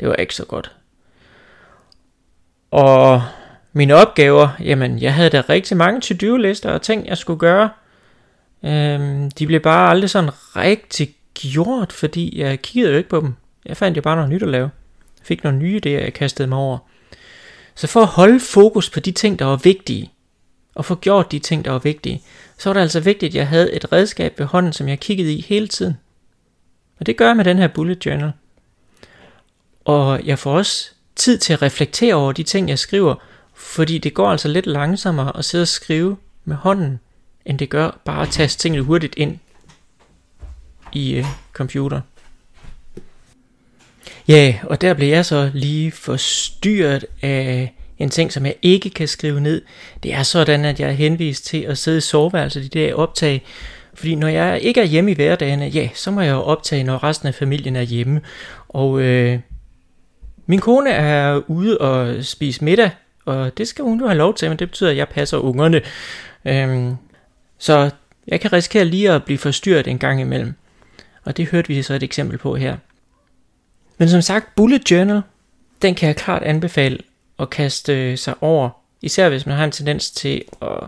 Det 0.00 0.08
var 0.08 0.14
ikke 0.14 0.34
så 0.34 0.44
godt. 0.44 0.72
Og 2.70 3.22
mine 3.72 3.94
opgaver, 3.94 4.48
jamen 4.60 4.98
jeg 4.98 5.14
havde 5.14 5.30
da 5.30 5.42
rigtig 5.48 5.76
mange 5.76 6.00
to-do-lister 6.00 6.70
og 6.70 6.82
ting, 6.82 7.06
jeg 7.06 7.18
skulle 7.18 7.38
gøre. 7.38 7.70
Øhm, 8.64 9.30
de 9.30 9.46
blev 9.46 9.60
bare 9.60 9.90
aldrig 9.90 10.10
sådan 10.10 10.30
rigtig 10.56 11.14
gjort, 11.34 11.92
fordi 11.92 12.40
jeg 12.40 12.62
kiggede 12.62 12.92
jo 12.92 12.98
ikke 12.98 13.10
på 13.10 13.20
dem. 13.20 13.34
Jeg 13.66 13.76
fandt 13.76 13.96
jo 13.96 14.02
bare 14.02 14.16
noget 14.16 14.30
nyt 14.30 14.42
at 14.42 14.48
lave. 14.48 14.70
Jeg 15.18 15.26
fik 15.26 15.44
nogle 15.44 15.58
nye 15.58 15.80
idéer, 15.86 16.04
jeg 16.04 16.12
kastede 16.12 16.48
mig 16.48 16.58
over. 16.58 16.78
Så 17.74 17.86
for 17.86 18.00
at 18.00 18.06
holde 18.06 18.40
fokus 18.40 18.90
på 18.90 19.00
de 19.00 19.12
ting, 19.12 19.38
der 19.38 19.44
var 19.44 19.56
vigtige, 19.56 20.12
og 20.74 20.84
få 20.84 20.94
gjort 20.94 21.32
de 21.32 21.38
ting, 21.38 21.64
der 21.64 21.70
var 21.70 21.78
vigtige, 21.78 22.22
så 22.58 22.68
var 22.68 22.74
det 22.74 22.80
altså 22.80 23.00
vigtigt, 23.00 23.30
at 23.30 23.34
jeg 23.34 23.48
havde 23.48 23.72
et 23.72 23.92
redskab 23.92 24.38
ved 24.38 24.46
hånden, 24.46 24.72
som 24.72 24.88
jeg 24.88 25.00
kiggede 25.00 25.34
i 25.34 25.40
hele 25.40 25.68
tiden. 25.68 25.96
Og 27.00 27.06
det 27.06 27.16
gør 27.16 27.26
jeg 27.26 27.36
med 27.36 27.44
den 27.44 27.58
her 27.58 27.68
bullet 27.68 28.06
journal. 28.06 28.32
Og 29.84 30.26
jeg 30.26 30.38
får 30.38 30.56
også 30.56 30.90
tid 31.16 31.38
til 31.38 31.52
at 31.52 31.62
reflektere 31.62 32.14
over 32.14 32.32
de 32.32 32.42
ting, 32.42 32.68
jeg 32.68 32.78
skriver, 32.78 33.14
Fordi 33.54 33.98
det 33.98 34.14
går 34.14 34.30
altså 34.30 34.48
lidt 34.48 34.66
langsommere 34.66 35.36
at 35.36 35.44
sidde 35.44 35.62
og 35.62 35.68
skrive 35.68 36.16
med 36.44 36.56
hånden, 36.56 37.00
end 37.44 37.58
det 37.58 37.70
gør 37.70 38.00
bare 38.04 38.22
at 38.22 38.28
taste 38.28 38.58
tingene 38.58 38.82
hurtigt 38.82 39.14
ind 39.16 39.38
i 40.92 41.14
øh, 41.14 41.24
computer. 41.52 42.00
Ja, 44.28 44.58
og 44.62 44.80
der 44.80 44.94
blev 44.94 45.08
jeg 45.08 45.26
så 45.26 45.50
lige 45.54 45.92
forstyrret 45.92 47.04
af 47.22 47.74
en 48.00 48.10
ting, 48.10 48.32
som 48.32 48.46
jeg 48.46 48.54
ikke 48.62 48.90
kan 48.90 49.08
skrive 49.08 49.40
ned. 49.40 49.62
Det 50.02 50.14
er 50.14 50.22
sådan, 50.22 50.64
at 50.64 50.80
jeg 50.80 50.88
er 50.88 50.92
henvist 50.92 51.44
til 51.44 51.62
at 51.62 51.78
sidde 51.78 51.98
i 51.98 52.00
soveværelset 52.00 52.60
i 52.60 52.64
det 52.64 52.72
der 52.72 52.94
optag. 52.94 53.42
Fordi 53.94 54.14
når 54.14 54.28
jeg 54.28 54.60
ikke 54.62 54.80
er 54.80 54.84
hjemme 54.84 55.10
i 55.10 55.14
hverdagene, 55.14 55.66
ja, 55.66 55.88
så 55.94 56.10
må 56.10 56.20
jeg 56.20 56.32
jo 56.32 56.40
optage, 56.40 56.84
når 56.84 57.04
resten 57.04 57.28
af 57.28 57.34
familien 57.34 57.76
er 57.76 57.82
hjemme. 57.82 58.20
Og 58.68 59.00
øh, 59.00 59.38
min 60.46 60.58
kone 60.58 60.90
er 60.90 61.40
ude 61.48 61.78
og 61.78 62.24
spise 62.24 62.64
middag, 62.64 62.90
og 63.24 63.58
det 63.58 63.68
skal 63.68 63.84
hun 63.84 64.00
jo 64.00 64.06
have 64.06 64.18
lov 64.18 64.34
til, 64.34 64.48
men 64.48 64.58
det 64.58 64.68
betyder, 64.68 64.90
at 64.90 64.96
jeg 64.96 65.08
passer 65.08 65.38
ungerne. 65.38 65.80
Øhm, 66.44 66.96
så 67.58 67.90
jeg 68.26 68.40
kan 68.40 68.52
risikere 68.52 68.84
lige 68.84 69.10
at 69.10 69.24
blive 69.24 69.38
forstyrret 69.38 69.86
en 69.86 69.98
gang 69.98 70.20
imellem. 70.20 70.54
Og 71.24 71.36
det 71.36 71.46
hørte 71.46 71.68
vi 71.68 71.82
så 71.82 71.94
et 71.94 72.02
eksempel 72.02 72.38
på 72.38 72.56
her. 72.56 72.76
Men 73.98 74.08
som 74.08 74.22
sagt, 74.22 74.54
Bullet 74.56 74.90
Journal, 74.90 75.22
den 75.82 75.94
kan 75.94 76.06
jeg 76.06 76.16
klart 76.16 76.42
anbefale 76.42 76.98
at 77.40 77.50
kaste 77.50 78.10
øh, 78.10 78.18
sig 78.18 78.34
over. 78.40 78.70
Især 79.02 79.28
hvis 79.28 79.46
man 79.46 79.56
har 79.56 79.64
en 79.64 79.70
tendens 79.70 80.10
til 80.10 80.42
at 80.62 80.80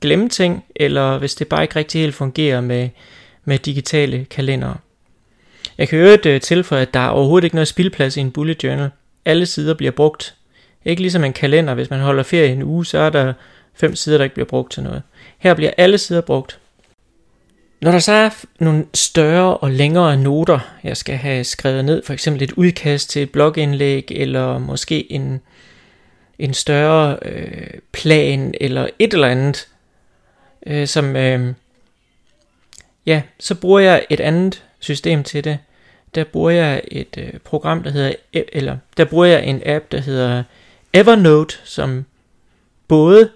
glemme 0.00 0.28
ting, 0.28 0.64
eller 0.76 1.18
hvis 1.18 1.34
det 1.34 1.48
bare 1.48 1.62
ikke 1.62 1.76
rigtig 1.76 2.00
helt 2.00 2.14
fungerer 2.14 2.60
med, 2.60 2.88
med 3.44 3.58
digitale 3.58 4.24
kalendere. 4.24 4.76
Jeg 5.78 5.88
kan 5.88 5.98
øvrigt 5.98 6.26
øh, 6.26 6.40
tilføje, 6.40 6.82
at 6.82 6.94
der 6.94 7.00
er 7.00 7.08
overhovedet 7.08 7.44
ikke 7.44 7.56
noget 7.56 7.68
spildplads 7.68 8.16
i 8.16 8.20
en 8.20 8.30
bullet 8.30 8.64
journal. 8.64 8.90
Alle 9.24 9.46
sider 9.46 9.74
bliver 9.74 9.92
brugt. 9.92 10.34
Ikke 10.84 11.02
ligesom 11.02 11.24
en 11.24 11.32
kalender, 11.32 11.74
hvis 11.74 11.90
man 11.90 12.00
holder 12.00 12.22
ferie 12.22 12.52
en 12.52 12.62
uge, 12.62 12.86
så 12.86 12.98
er 12.98 13.10
der 13.10 13.32
fem 13.74 13.96
sider, 13.96 14.16
der 14.16 14.24
ikke 14.24 14.34
bliver 14.34 14.46
brugt 14.46 14.72
til 14.72 14.82
noget. 14.82 15.02
Her 15.38 15.54
bliver 15.54 15.70
alle 15.76 15.98
sider 15.98 16.20
brugt. 16.20 16.58
Når 17.80 17.90
der 17.90 17.98
så 17.98 18.12
er 18.12 18.30
nogle 18.58 18.86
større 18.94 19.56
og 19.56 19.70
længere 19.70 20.16
noter, 20.16 20.58
jeg 20.84 20.96
skal 20.96 21.16
have 21.16 21.44
skrevet 21.44 21.84
ned, 21.84 22.02
for 22.04 22.12
eksempel 22.12 22.42
et 22.42 22.52
udkast 22.52 23.10
til 23.10 23.22
et 23.22 23.30
blogindlæg, 23.30 24.06
eller 24.10 24.58
måske 24.58 25.12
en, 25.12 25.40
en 26.38 26.54
større 26.54 27.18
øh, 27.22 27.80
plan, 27.92 28.54
eller 28.60 28.88
et 28.98 29.14
eller 29.14 29.28
andet, 29.28 29.68
øh, 30.66 30.86
som, 30.86 31.16
øh, 31.16 31.54
ja, 33.06 33.22
så 33.38 33.54
bruger 33.54 33.80
jeg 33.80 34.06
et 34.10 34.20
andet 34.20 34.64
system 34.80 35.24
til 35.24 35.44
det. 35.44 35.58
Der 36.14 36.24
bruger 36.24 36.50
jeg 36.50 36.82
et 36.88 37.18
øh, 37.18 37.38
program, 37.44 37.82
der 37.82 37.90
hedder, 37.90 38.12
e- 38.36 38.48
eller 38.52 38.78
der 38.96 39.04
bruger 39.04 39.26
jeg 39.26 39.44
en 39.44 39.62
app, 39.66 39.92
der 39.92 40.00
hedder 40.00 40.42
Evernote, 40.92 41.56
som 41.64 42.04
både 42.88 43.30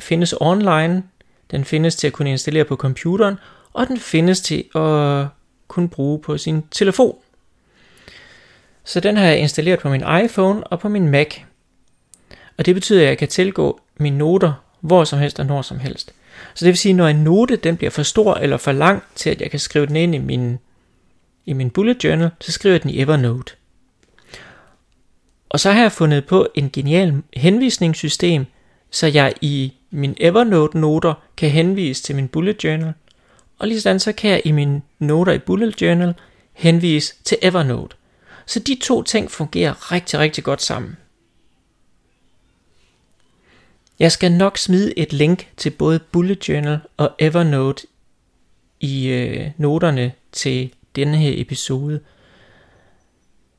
findes 0.00 0.34
online, 0.40 1.02
den 1.50 1.64
findes 1.64 1.96
til 1.96 2.06
at 2.06 2.12
kunne 2.12 2.30
installere 2.30 2.64
på 2.64 2.76
computeren, 2.76 3.36
og 3.72 3.88
den 3.88 4.00
findes 4.00 4.40
til 4.40 4.64
at 4.74 5.26
kunne 5.68 5.88
bruge 5.88 6.18
på 6.18 6.38
sin 6.38 6.62
telefon. 6.70 7.16
Så 8.84 9.00
den 9.00 9.16
har 9.16 9.24
jeg 9.24 9.38
installeret 9.38 9.78
på 9.78 9.88
min 9.88 10.04
iPhone 10.24 10.64
og 10.64 10.80
på 10.80 10.88
min 10.88 11.08
Mac. 11.08 11.36
Og 12.58 12.66
det 12.66 12.74
betyder, 12.74 13.00
at 13.00 13.06
jeg 13.06 13.18
kan 13.18 13.28
tilgå 13.28 13.80
mine 13.98 14.18
noter 14.18 14.52
hvor 14.80 15.04
som 15.04 15.18
helst 15.18 15.40
og 15.40 15.46
når 15.46 15.62
som 15.62 15.78
helst. 15.78 16.14
Så 16.54 16.64
det 16.64 16.72
vil 16.72 16.78
sige, 16.78 16.92
når 16.92 17.08
en 17.08 17.16
note 17.16 17.56
den 17.56 17.76
bliver 17.76 17.90
for 17.90 18.02
stor 18.02 18.34
eller 18.34 18.56
for 18.56 18.72
lang 18.72 19.02
til, 19.14 19.30
at 19.30 19.40
jeg 19.40 19.50
kan 19.50 19.60
skrive 19.60 19.86
den 19.86 19.96
ind 19.96 20.14
i 20.14 20.18
min, 20.18 20.58
i 21.46 21.52
min 21.52 21.70
bullet 21.70 22.04
journal, 22.04 22.30
så 22.40 22.52
skriver 22.52 22.74
jeg 22.74 22.82
den 22.82 22.90
i 22.90 23.00
Evernote. 23.00 23.52
Og 25.48 25.60
så 25.60 25.72
har 25.72 25.80
jeg 25.80 25.92
fundet 25.92 26.26
på 26.26 26.48
en 26.54 26.70
genial 26.70 27.22
henvisningssystem, 27.34 28.46
så 28.90 29.06
jeg 29.06 29.34
i 29.40 29.72
min 29.90 30.16
Evernote-noter 30.20 31.14
kan 31.36 31.50
henvise 31.50 32.02
til 32.02 32.16
min 32.16 32.28
bullet 32.28 32.64
journal, 32.64 32.92
og 33.58 33.68
lige 33.68 33.80
sådan 33.80 34.00
så 34.00 34.12
kan 34.12 34.30
jeg 34.30 34.42
i 34.44 34.52
mine 34.52 34.82
noter 34.98 35.32
i 35.32 35.38
bullet 35.38 35.82
journal 35.82 36.14
henvise 36.52 37.14
til 37.24 37.38
Evernote. 37.42 37.96
Så 38.46 38.60
de 38.60 38.78
to 38.82 39.02
ting 39.02 39.30
fungerer 39.30 39.92
rigtig, 39.92 40.18
rigtig 40.18 40.44
godt 40.44 40.62
sammen. 40.62 40.96
Jeg 43.98 44.12
skal 44.12 44.32
nok 44.32 44.58
smide 44.58 44.98
et 44.98 45.12
link 45.12 45.48
til 45.56 45.70
både 45.70 45.98
Bullet 45.98 46.48
Journal 46.48 46.78
og 46.96 47.10
Evernote 47.18 47.86
i 48.80 49.08
øh, 49.08 49.50
noterne 49.56 50.12
til 50.32 50.72
denne 50.96 51.16
her 51.16 51.32
episode. 51.36 52.00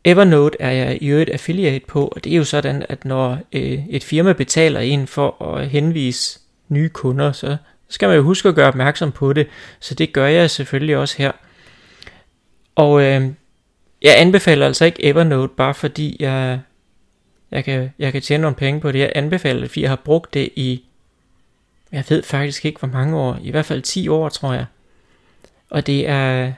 Evernote 0.03 0.57
er 0.59 0.71
jeg 0.71 0.97
i 1.01 1.07
øvrigt 1.07 1.29
affiliate 1.29 1.85
på, 1.87 2.07
og 2.07 2.23
det 2.23 2.33
er 2.33 2.37
jo 2.37 2.43
sådan, 2.43 2.85
at 2.89 3.05
når 3.05 3.39
øh, 3.53 3.87
et 3.89 4.03
firma 4.03 4.33
betaler 4.33 4.79
en 4.79 5.07
for 5.07 5.43
at 5.43 5.69
henvise 5.69 6.39
nye 6.69 6.89
kunder, 6.89 7.31
så 7.31 7.57
skal 7.89 8.07
man 8.07 8.17
jo 8.17 8.23
huske 8.23 8.49
at 8.49 8.55
gøre 8.55 8.67
opmærksom 8.67 9.11
på 9.11 9.33
det, 9.33 9.47
så 9.79 9.95
det 9.95 10.13
gør 10.13 10.27
jeg 10.27 10.49
selvfølgelig 10.49 10.97
også 10.97 11.15
her. 11.17 11.31
Og 12.75 13.01
øh, 13.01 13.27
jeg 14.01 14.13
anbefaler 14.21 14.65
altså 14.65 14.85
ikke 14.85 15.05
Evernote, 15.05 15.53
bare 15.57 15.73
fordi 15.73 16.17
jeg 16.19 16.59
jeg 17.51 17.63
kan, 17.63 17.89
jeg 17.99 18.11
kan 18.11 18.21
tjene 18.21 18.41
nogle 18.41 18.55
penge 18.55 18.81
på 18.81 18.91
det. 18.91 18.99
Jeg 18.99 19.11
anbefaler 19.15 19.59
det, 19.59 19.69
fordi 19.69 19.81
jeg 19.81 19.89
har 19.89 20.01
brugt 20.05 20.33
det 20.33 20.49
i, 20.55 20.83
jeg 21.91 22.03
ved 22.09 22.23
faktisk 22.23 22.65
ikke 22.65 22.79
hvor 22.79 22.87
mange 22.87 23.17
år, 23.17 23.37
i 23.41 23.51
hvert 23.51 23.65
fald 23.65 23.81
10 23.81 24.07
år, 24.07 24.29
tror 24.29 24.53
jeg. 24.53 24.65
Og 25.69 25.87
det 25.87 26.07
er, 26.07 26.53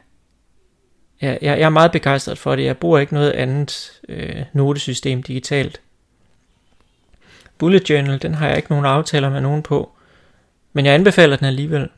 jeg, 1.22 1.38
jeg 1.41 1.62
er 1.62 1.69
meget 1.69 1.91
begejstret 1.91 2.38
for 2.38 2.55
det. 2.55 2.65
Jeg 2.65 2.77
bruger 2.77 3.00
ikke 3.00 3.13
noget 3.13 3.31
andet 3.31 4.01
øh, 4.10 4.43
notesystem 4.53 5.24
digitalt. 5.24 5.81
Bullet 7.58 7.89
Journal, 7.89 8.22
den 8.22 8.36
har 8.36 8.48
jeg 8.48 8.58
ikke 8.58 8.72
nogen 8.72 8.86
aftaler 8.86 9.29
med 9.29 9.41
nogen 9.41 9.63
på. 9.63 9.91
Men 10.74 10.86
jeg 10.86 10.93
anbefaler 10.93 11.36
den 11.36 11.48
alligevel. 11.48 11.89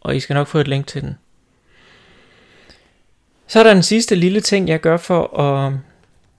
Og 0.00 0.16
I 0.16 0.20
skal 0.20 0.34
nok 0.34 0.46
få 0.46 0.58
et 0.58 0.68
link 0.68 0.86
til 0.86 1.02
den. 1.02 1.18
Så 3.46 3.58
er 3.58 3.62
der 3.62 3.72
en 3.72 3.82
sidste 3.82 4.14
lille 4.14 4.40
ting, 4.40 4.68
jeg 4.68 4.80
gør 4.80 4.96
for 4.96 5.40
at 5.40 5.72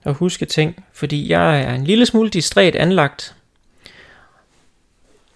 at 0.04 0.14
huske 0.14 0.46
ting, 0.46 0.84
fordi 0.92 1.28
jeg 1.28 1.60
er 1.60 1.74
en 1.74 1.84
lille 1.84 2.06
smule 2.06 2.30
distræt 2.30 2.74
anlagt. 2.74 3.34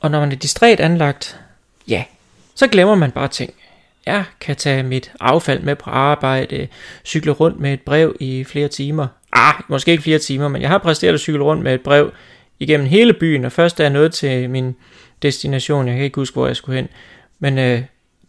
Og 0.01 0.11
når 0.11 0.21
man 0.21 0.33
er 0.33 0.37
distræt 0.37 0.81
anlagt, 0.81 1.41
ja, 1.89 2.05
så 2.55 2.67
glemmer 2.67 2.95
man 2.95 3.11
bare 3.11 3.29
ting. 3.29 3.55
Jeg 4.07 4.25
kan 4.41 4.57
tage 4.57 4.83
mit 4.83 5.13
affald 5.21 5.63
med 5.63 5.77
på 5.77 5.91
arbejde, 5.91 6.69
cykle 7.05 7.33
rundt 7.33 7.61
med 7.61 7.73
et 7.73 7.81
brev 7.81 8.17
i 8.21 8.45
flere 8.45 8.69
timer. 8.69 9.07
Ah, 9.33 9.55
måske 9.69 9.91
ikke 9.91 10.03
flere 10.03 10.19
timer, 10.19 10.49
men 10.49 10.63
jeg 10.63 10.71
har 10.71 10.79
præsteret 10.79 11.15
at 11.15 11.21
cykle 11.21 11.43
rundt 11.43 11.63
med 11.63 11.75
et 11.75 11.81
brev 11.81 12.13
igennem 12.59 12.87
hele 12.87 13.13
byen, 13.13 13.45
og 13.45 13.53
først 13.53 13.81
er 13.81 13.85
jeg 13.85 13.93
nået 13.93 14.13
til 14.13 14.51
min 14.51 14.77
destination. 15.23 15.89
Jeg 15.89 15.97
kan 15.97 16.05
ikke 16.05 16.21
huske, 16.21 16.35
hvor 16.35 16.47
jeg 16.47 16.57
skulle 16.57 16.77
hen. 16.77 16.89
Men 17.39 17.59
øh, 17.59 17.83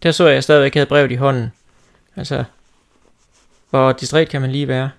der 0.04 0.12
så 0.12 0.24
jeg, 0.24 0.32
at 0.32 0.36
jeg 0.36 0.44
stadigvæk 0.44 0.74
havde 0.74 0.86
brevet 0.86 1.12
i 1.12 1.16
hånden. 1.16 1.52
Altså, 2.16 2.44
hvor 3.70 3.92
distræt 3.92 4.30
kan 4.30 4.42
man 4.42 4.52
lige 4.52 4.68
være. 4.68 4.90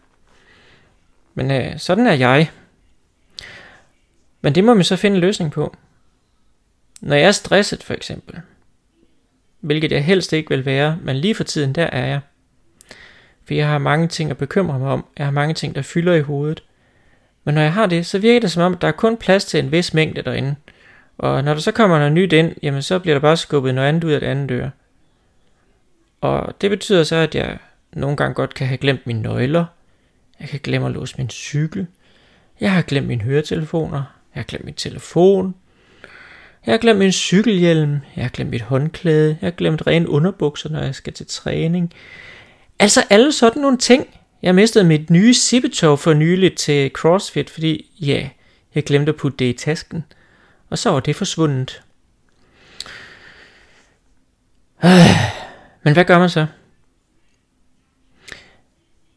Men 1.35 1.51
øh, 1.51 1.79
sådan 1.79 2.07
er 2.07 2.13
jeg. 2.13 2.51
Men 4.41 4.55
det 4.55 4.65
må 4.65 4.75
man 4.75 4.85
så 4.85 4.97
finde 4.97 5.15
en 5.15 5.21
løsning 5.21 5.53
på. 5.53 5.77
Når 7.01 7.17
jeg 7.17 7.27
er 7.27 7.33
stresset 7.33 7.83
for 7.83 7.95
eksempel, 7.95 8.41
hvilket 9.61 9.93
jeg 9.93 10.05
helst 10.05 10.33
ikke 10.33 10.49
vil 10.49 10.65
være, 10.65 10.99
men 11.03 11.17
lige 11.17 11.35
for 11.35 11.45
tiden 11.45 11.73
der 11.73 11.87
er 11.87 12.07
jeg. 12.07 12.21
For 13.45 13.55
jeg 13.55 13.69
har 13.69 13.79
mange 13.79 14.09
ting 14.09 14.31
at 14.31 14.39
bekymre 14.39 14.79
mig 14.79 14.89
om. 14.89 15.05
Jeg 15.19 15.27
har 15.27 15.31
mange 15.31 15.55
ting, 15.55 15.75
der 15.75 15.83
fylder 15.83 16.15
i 16.15 16.21
hovedet. 16.21 16.63
Men 17.45 17.55
når 17.55 17.63
jeg 17.63 17.73
har 17.73 17.87
det, 17.87 18.07
så 18.07 18.19
virker 18.19 18.41
det 18.41 18.51
som 18.51 18.63
om, 18.63 18.75
at 18.75 18.81
der 18.81 18.89
er 18.89 18.93
kun 18.93 19.17
plads 19.17 19.45
til 19.45 19.61
en 19.61 19.73
vis 19.73 19.95
mængde 19.95 20.23
derinde. 20.23 20.55
Og 21.19 21.45
når 21.45 21.55
der 21.55 21.61
så 21.61 21.73
kommer 21.73 21.99
noget 21.99 22.13
nyt 22.13 22.33
ind, 22.33 22.55
jamen 22.63 22.83
så 22.83 22.99
bliver 22.99 23.15
der 23.15 23.21
bare 23.21 23.37
skubbet 23.37 23.75
noget 23.75 23.89
andet 23.89 24.05
ud 24.05 24.13
af 24.13 24.21
det 24.21 24.27
andet 24.27 24.49
dør. 24.49 24.71
Og 26.21 26.61
det 26.61 26.71
betyder 26.71 27.05
så, 27.05 27.17
at 27.17 27.35
jeg 27.35 27.59
nogle 27.93 28.17
gange 28.17 28.35
godt 28.35 28.55
kan 28.55 28.67
have 28.67 28.79
glemt 28.79 29.07
mine 29.07 29.23
nøgler, 29.23 29.65
jeg 30.45 30.51
kan 30.51 30.61
glemme 30.63 30.87
at 30.87 30.93
låse 30.93 31.15
min 31.19 31.31
cykel. 31.31 31.87
Jeg 32.61 32.73
har 32.73 32.83
glemt 32.83 33.07
mine 33.07 33.23
høretelefoner. 33.23 34.03
Jeg 34.35 34.41
har 34.41 34.43
glemt 34.43 34.65
min 34.65 34.75
telefon. 34.75 35.55
Jeg 36.67 36.73
har 36.73 36.79
glemt 36.79 36.99
min 36.99 37.13
cykelhjelm. 37.13 38.01
Jeg 38.17 38.25
har 38.25 38.29
glemt 38.29 38.51
mit 38.51 38.63
håndklæde. 38.63 39.39
Jeg 39.41 39.47
har 39.47 39.51
glemt 39.51 39.87
rene 39.87 40.09
underbukser, 40.09 40.71
når 40.71 40.81
jeg 40.81 40.95
skal 40.95 41.13
til 41.13 41.27
træning. 41.27 41.93
Altså 42.79 43.05
alle 43.11 43.33
sådan 43.33 43.63
nogle 43.63 43.79
ting. 43.79 44.07
Jeg 44.43 44.55
mistede 44.55 44.85
mit 44.85 45.11
nye 45.11 45.35
sippetog 45.35 45.99
for 45.99 46.13
nyligt 46.13 46.57
til 46.59 46.91
CrossFit, 46.91 47.51
fordi 47.51 47.91
ja, 48.01 48.29
jeg 48.75 48.85
glemte 48.85 49.11
at 49.11 49.17
putte 49.17 49.37
det 49.37 49.45
i 49.45 49.53
tasken. 49.53 50.05
Og 50.71 50.79
så 50.79 50.91
var 50.91 51.01
det 51.01 51.17
forsvundet. 51.17 51.83
Øh, 54.85 54.91
men 55.83 55.93
hvad 55.93 56.05
gør 56.05 56.19
man 56.19 56.31
så? 56.31 56.47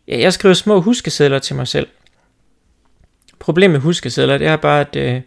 Ja, 0.08 0.20
jeg 0.20 0.34
skriver 0.34 0.54
små 0.54 0.82
huskesedler 0.82 1.40
til 1.40 1.56
mig 1.56 1.68
selv. 1.68 1.88
Problemet 3.40 3.74
med 3.74 3.80
huskesedler, 3.80 4.38
det 4.38 4.48
er 4.48 4.56
bare, 4.56 4.82
at 4.82 4.96
øh, 4.96 5.22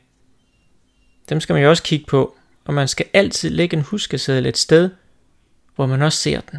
dem 1.28 1.40
skal 1.40 1.52
man 1.52 1.62
jo 1.62 1.70
også 1.70 1.82
kigge 1.82 2.06
på. 2.06 2.36
Og 2.64 2.74
man 2.74 2.88
skal 2.88 3.06
altid 3.12 3.50
lægge 3.50 3.76
en 3.76 3.82
huskeseddel 3.82 4.46
et 4.46 4.58
sted, 4.58 4.90
hvor 5.74 5.86
man 5.86 6.02
også 6.02 6.18
ser 6.18 6.40
den. 6.40 6.58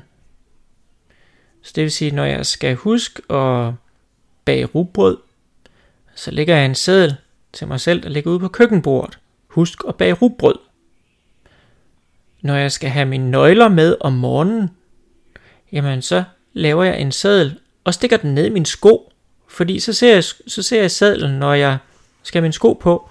Så 1.62 1.72
det 1.76 1.84
vil 1.84 1.92
sige, 1.92 2.12
når 2.12 2.26
jeg 2.26 2.46
skal 2.46 2.76
huske 2.76 3.34
at 3.34 3.74
bage 4.46 4.66
rugbrød, 4.66 5.18
så 6.16 6.32
lægger 6.32 6.56
jeg 6.56 6.66
en 6.66 6.76
seddel 6.76 7.16
til 7.54 7.68
mig 7.68 7.80
selv, 7.80 8.04
der 8.04 8.10
ligger 8.10 8.32
ude 8.32 8.40
på 8.40 8.48
køkkenbordet. 8.48 9.20
Husk 9.48 9.80
at 9.88 9.96
bage 9.96 10.14
rugbrød. 10.14 10.56
Når 12.42 12.56
jeg 12.56 12.72
skal 12.72 12.90
have 12.90 13.06
mine 13.06 13.32
nøgler 13.32 13.68
med 13.68 13.98
om 14.00 14.14
morgenen, 14.14 14.70
jamen 15.72 16.02
så 16.02 16.24
laver 16.54 16.84
jeg 16.84 17.02
en 17.02 17.12
seddel 17.12 17.60
og 17.84 17.94
stikker 17.94 18.18
den 18.18 18.34
ned 18.34 18.46
i 18.46 18.50
min 18.50 18.66
sko. 18.66 19.12
Fordi 19.48 19.80
så 19.80 19.94
ser 19.94 20.14
jeg, 20.14 20.24
så 20.24 20.64
ser 20.64 20.82
jeg 20.82 20.92
sadlen, 20.92 21.40
når 21.40 21.54
jeg 21.54 21.78
skal 22.24 22.40
have 22.40 22.46
min 22.46 22.52
sko 22.52 22.74
på. 22.74 23.10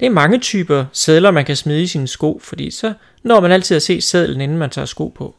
Det 0.00 0.06
er 0.06 0.10
mange 0.10 0.38
typer 0.38 0.84
sædler, 0.92 1.30
man 1.30 1.44
kan 1.44 1.56
smide 1.56 1.82
i 1.82 1.86
sine 1.86 2.08
sko, 2.08 2.40
fordi 2.42 2.70
så 2.70 2.94
når 3.22 3.40
man 3.40 3.52
altid 3.52 3.76
at 3.76 3.82
se 3.82 4.00
sædlen, 4.00 4.40
inden 4.40 4.58
man 4.58 4.70
tager 4.70 4.84
sko 4.84 5.08
på. 5.08 5.34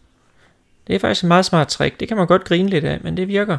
Det 0.88 0.95
er 0.95 0.99
faktisk 0.99 1.23
et 1.23 1.27
meget 1.27 1.45
smart 1.45 1.67
trick. 1.67 1.99
Det 1.99 2.07
kan 2.07 2.17
man 2.17 2.27
godt 2.27 2.43
grine 2.43 2.69
lidt 2.69 2.85
af, 2.85 2.99
men 3.01 3.17
det 3.17 3.27
virker. 3.27 3.57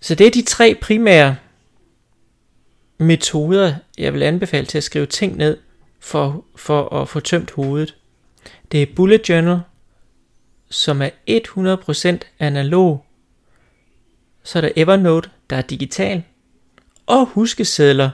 Så 0.00 0.14
det 0.14 0.26
er 0.26 0.30
de 0.30 0.42
tre 0.42 0.78
primære 0.82 1.36
metoder, 2.98 3.74
jeg 3.98 4.12
vil 4.14 4.22
anbefale 4.22 4.66
til 4.66 4.78
at 4.78 4.84
skrive 4.84 5.06
ting 5.06 5.36
ned 5.36 5.56
for, 6.00 6.44
for 6.56 7.02
at 7.02 7.08
få 7.08 7.20
tømt 7.20 7.50
hovedet. 7.50 7.94
Det 8.72 8.82
er 8.82 8.86
bullet 8.96 9.28
journal, 9.28 9.60
som 10.70 11.02
er 11.02 11.10
100% 12.20 12.34
analog. 12.38 13.05
Så 14.46 14.58
er 14.58 14.60
der 14.60 14.70
Evernote, 14.76 15.30
der 15.50 15.56
er 15.56 15.62
digital. 15.62 16.22
Og 17.06 17.26
huskesedler, 17.26 18.10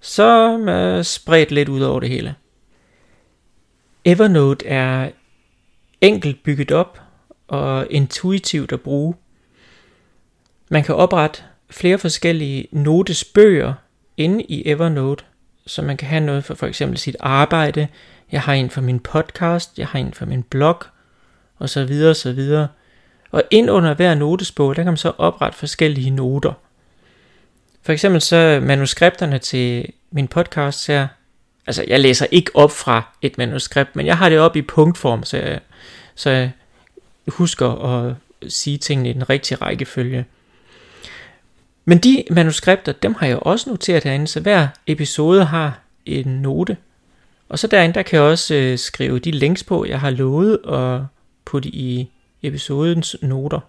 som 0.00 0.68
er 0.68 1.02
spredt 1.02 1.50
lidt 1.50 1.68
ud 1.68 1.80
over 1.80 2.00
det 2.00 2.08
hele. 2.08 2.34
Evernote 4.04 4.66
er 4.66 5.10
enkelt 6.00 6.42
bygget 6.42 6.70
op 6.70 7.00
og 7.48 7.86
intuitivt 7.90 8.72
at 8.72 8.80
bruge. 8.80 9.14
Man 10.68 10.82
kan 10.82 10.94
oprette 10.94 11.42
flere 11.70 11.98
forskellige 11.98 12.68
notesbøger 12.72 13.74
inde 14.16 14.42
i 14.42 14.68
Evernote, 14.68 15.24
så 15.66 15.82
man 15.82 15.96
kan 15.96 16.08
have 16.08 16.24
noget 16.24 16.44
for 16.44 16.54
for 16.54 16.66
eksempel 16.66 16.98
sit 16.98 17.16
arbejde. 17.20 17.88
Jeg 18.32 18.42
har 18.42 18.54
en 18.54 18.70
for 18.70 18.80
min 18.80 19.00
podcast, 19.00 19.78
jeg 19.78 19.86
har 19.86 19.98
en 19.98 20.14
for 20.14 20.26
min 20.26 20.42
blog, 20.42 20.84
og 21.56 21.68
så 21.68 21.84
videre, 21.84 22.10
og 22.10 22.16
så 22.16 22.32
videre. 22.32 22.68
Og 23.30 23.42
ind 23.50 23.70
under 23.70 23.94
hver 23.94 24.14
notesbog, 24.14 24.76
der 24.76 24.82
kan 24.82 24.92
man 24.92 24.96
så 24.96 25.12
oprette 25.18 25.58
forskellige 25.58 26.10
noter. 26.10 26.52
For 27.82 27.92
eksempel 27.92 28.20
så 28.20 28.60
manuskripterne 28.62 29.38
til 29.38 29.92
min 30.10 30.28
podcast 30.28 30.86
her, 30.86 31.08
altså 31.66 31.84
jeg 31.88 32.00
læser 32.00 32.26
ikke 32.30 32.50
op 32.54 32.70
fra 32.70 33.02
et 33.22 33.38
manuskript, 33.38 33.96
men 33.96 34.06
jeg 34.06 34.18
har 34.18 34.28
det 34.28 34.38
op 34.38 34.56
i 34.56 34.62
punktform, 34.62 35.24
så 35.24 35.36
jeg, 35.36 35.60
så 36.14 36.30
jeg 36.30 36.50
husker 37.26 37.68
at 37.68 38.14
sige 38.48 38.78
tingene 38.78 39.10
i 39.10 39.12
den 39.12 39.30
rigtige 39.30 39.58
rækkefølge. 39.58 40.24
Men 41.84 41.98
de 41.98 42.24
manuskripter, 42.30 42.92
dem 42.92 43.14
har 43.14 43.26
jeg 43.26 43.38
også 43.38 43.70
noteret 43.70 44.04
herinde, 44.04 44.26
så 44.26 44.40
hver 44.40 44.68
episode 44.86 45.44
har 45.44 45.80
en 46.06 46.26
note. 46.26 46.76
Og 47.48 47.58
så 47.58 47.66
derinde, 47.66 47.94
der 47.94 48.02
kan 48.02 48.16
jeg 48.16 48.26
også 48.26 48.54
øh, 48.54 48.78
skrive 48.78 49.18
de 49.18 49.30
links 49.30 49.64
på, 49.64 49.84
jeg 49.84 50.00
har 50.00 50.10
lovet 50.10 50.58
at 50.68 51.00
putte 51.44 51.68
i 51.68 52.10
episodens 52.42 53.16
noter. 53.22 53.60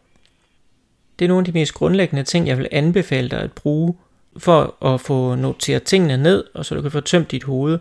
Det 1.20 1.26
er 1.26 1.30
nogle 1.30 1.42
af 1.42 1.46
de 1.46 1.52
mest 1.52 1.74
grundlæggende 1.74 2.24
ting, 2.24 2.48
jeg 2.48 2.58
vil 2.58 2.68
anbefale 2.72 3.30
dig 3.30 3.40
at 3.40 3.52
bruge 3.52 3.96
for 4.38 4.86
at 4.86 5.02
få 5.02 5.36
noteret 5.36 5.84
tingene 5.84 6.18
ned, 6.18 6.44
og 6.54 6.66
så 6.66 6.76
du 6.76 6.82
kan 6.82 6.92
få 6.92 7.00
tømt 7.00 7.32
dit 7.32 7.44
hoved. 7.44 7.80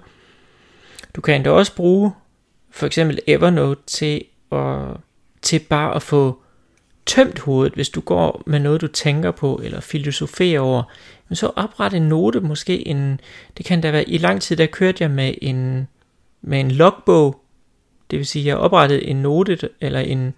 Du 1.17 1.21
kan 1.21 1.35
endda 1.35 1.51
også 1.51 1.75
bruge 1.75 2.13
for 2.71 2.87
eksempel 2.87 3.19
Evernote 3.27 3.81
til, 3.87 4.25
at, 4.53 4.97
til 5.43 5.59
bare 5.59 5.95
at 5.95 6.03
få 6.03 6.39
tømt 7.07 7.39
hovedet, 7.39 7.75
hvis 7.75 7.89
du 7.89 8.01
går 8.01 8.43
med 8.47 8.59
noget, 8.59 8.81
du 8.81 8.87
tænker 8.87 9.31
på, 9.31 9.61
eller 9.65 9.81
filosoferer 9.81 10.61
over, 10.61 10.83
men 11.29 11.37
så 11.37 11.53
opret 11.57 11.95
en 11.95 12.03
note, 12.03 12.41
måske 12.41 12.89
en, 12.89 13.21
det 13.57 13.67
kan 13.67 13.81
da 13.81 13.91
være, 13.91 14.09
i 14.09 14.19
lang 14.19 14.43
tid 14.43 14.57
der 14.57 14.67
kørte 14.67 15.03
jeg 15.03 15.11
med 15.11 15.35
en, 15.43 15.89
med 16.43 16.61
en 16.61 16.71
logbog, 16.71 17.41
det 18.11 18.19
vil 18.19 18.27
sige, 18.27 18.47
jeg 18.47 18.57
oprettede 18.57 19.05
en 19.05 19.17
note, 19.17 19.69
eller 19.81 20.01
en, 20.01 20.35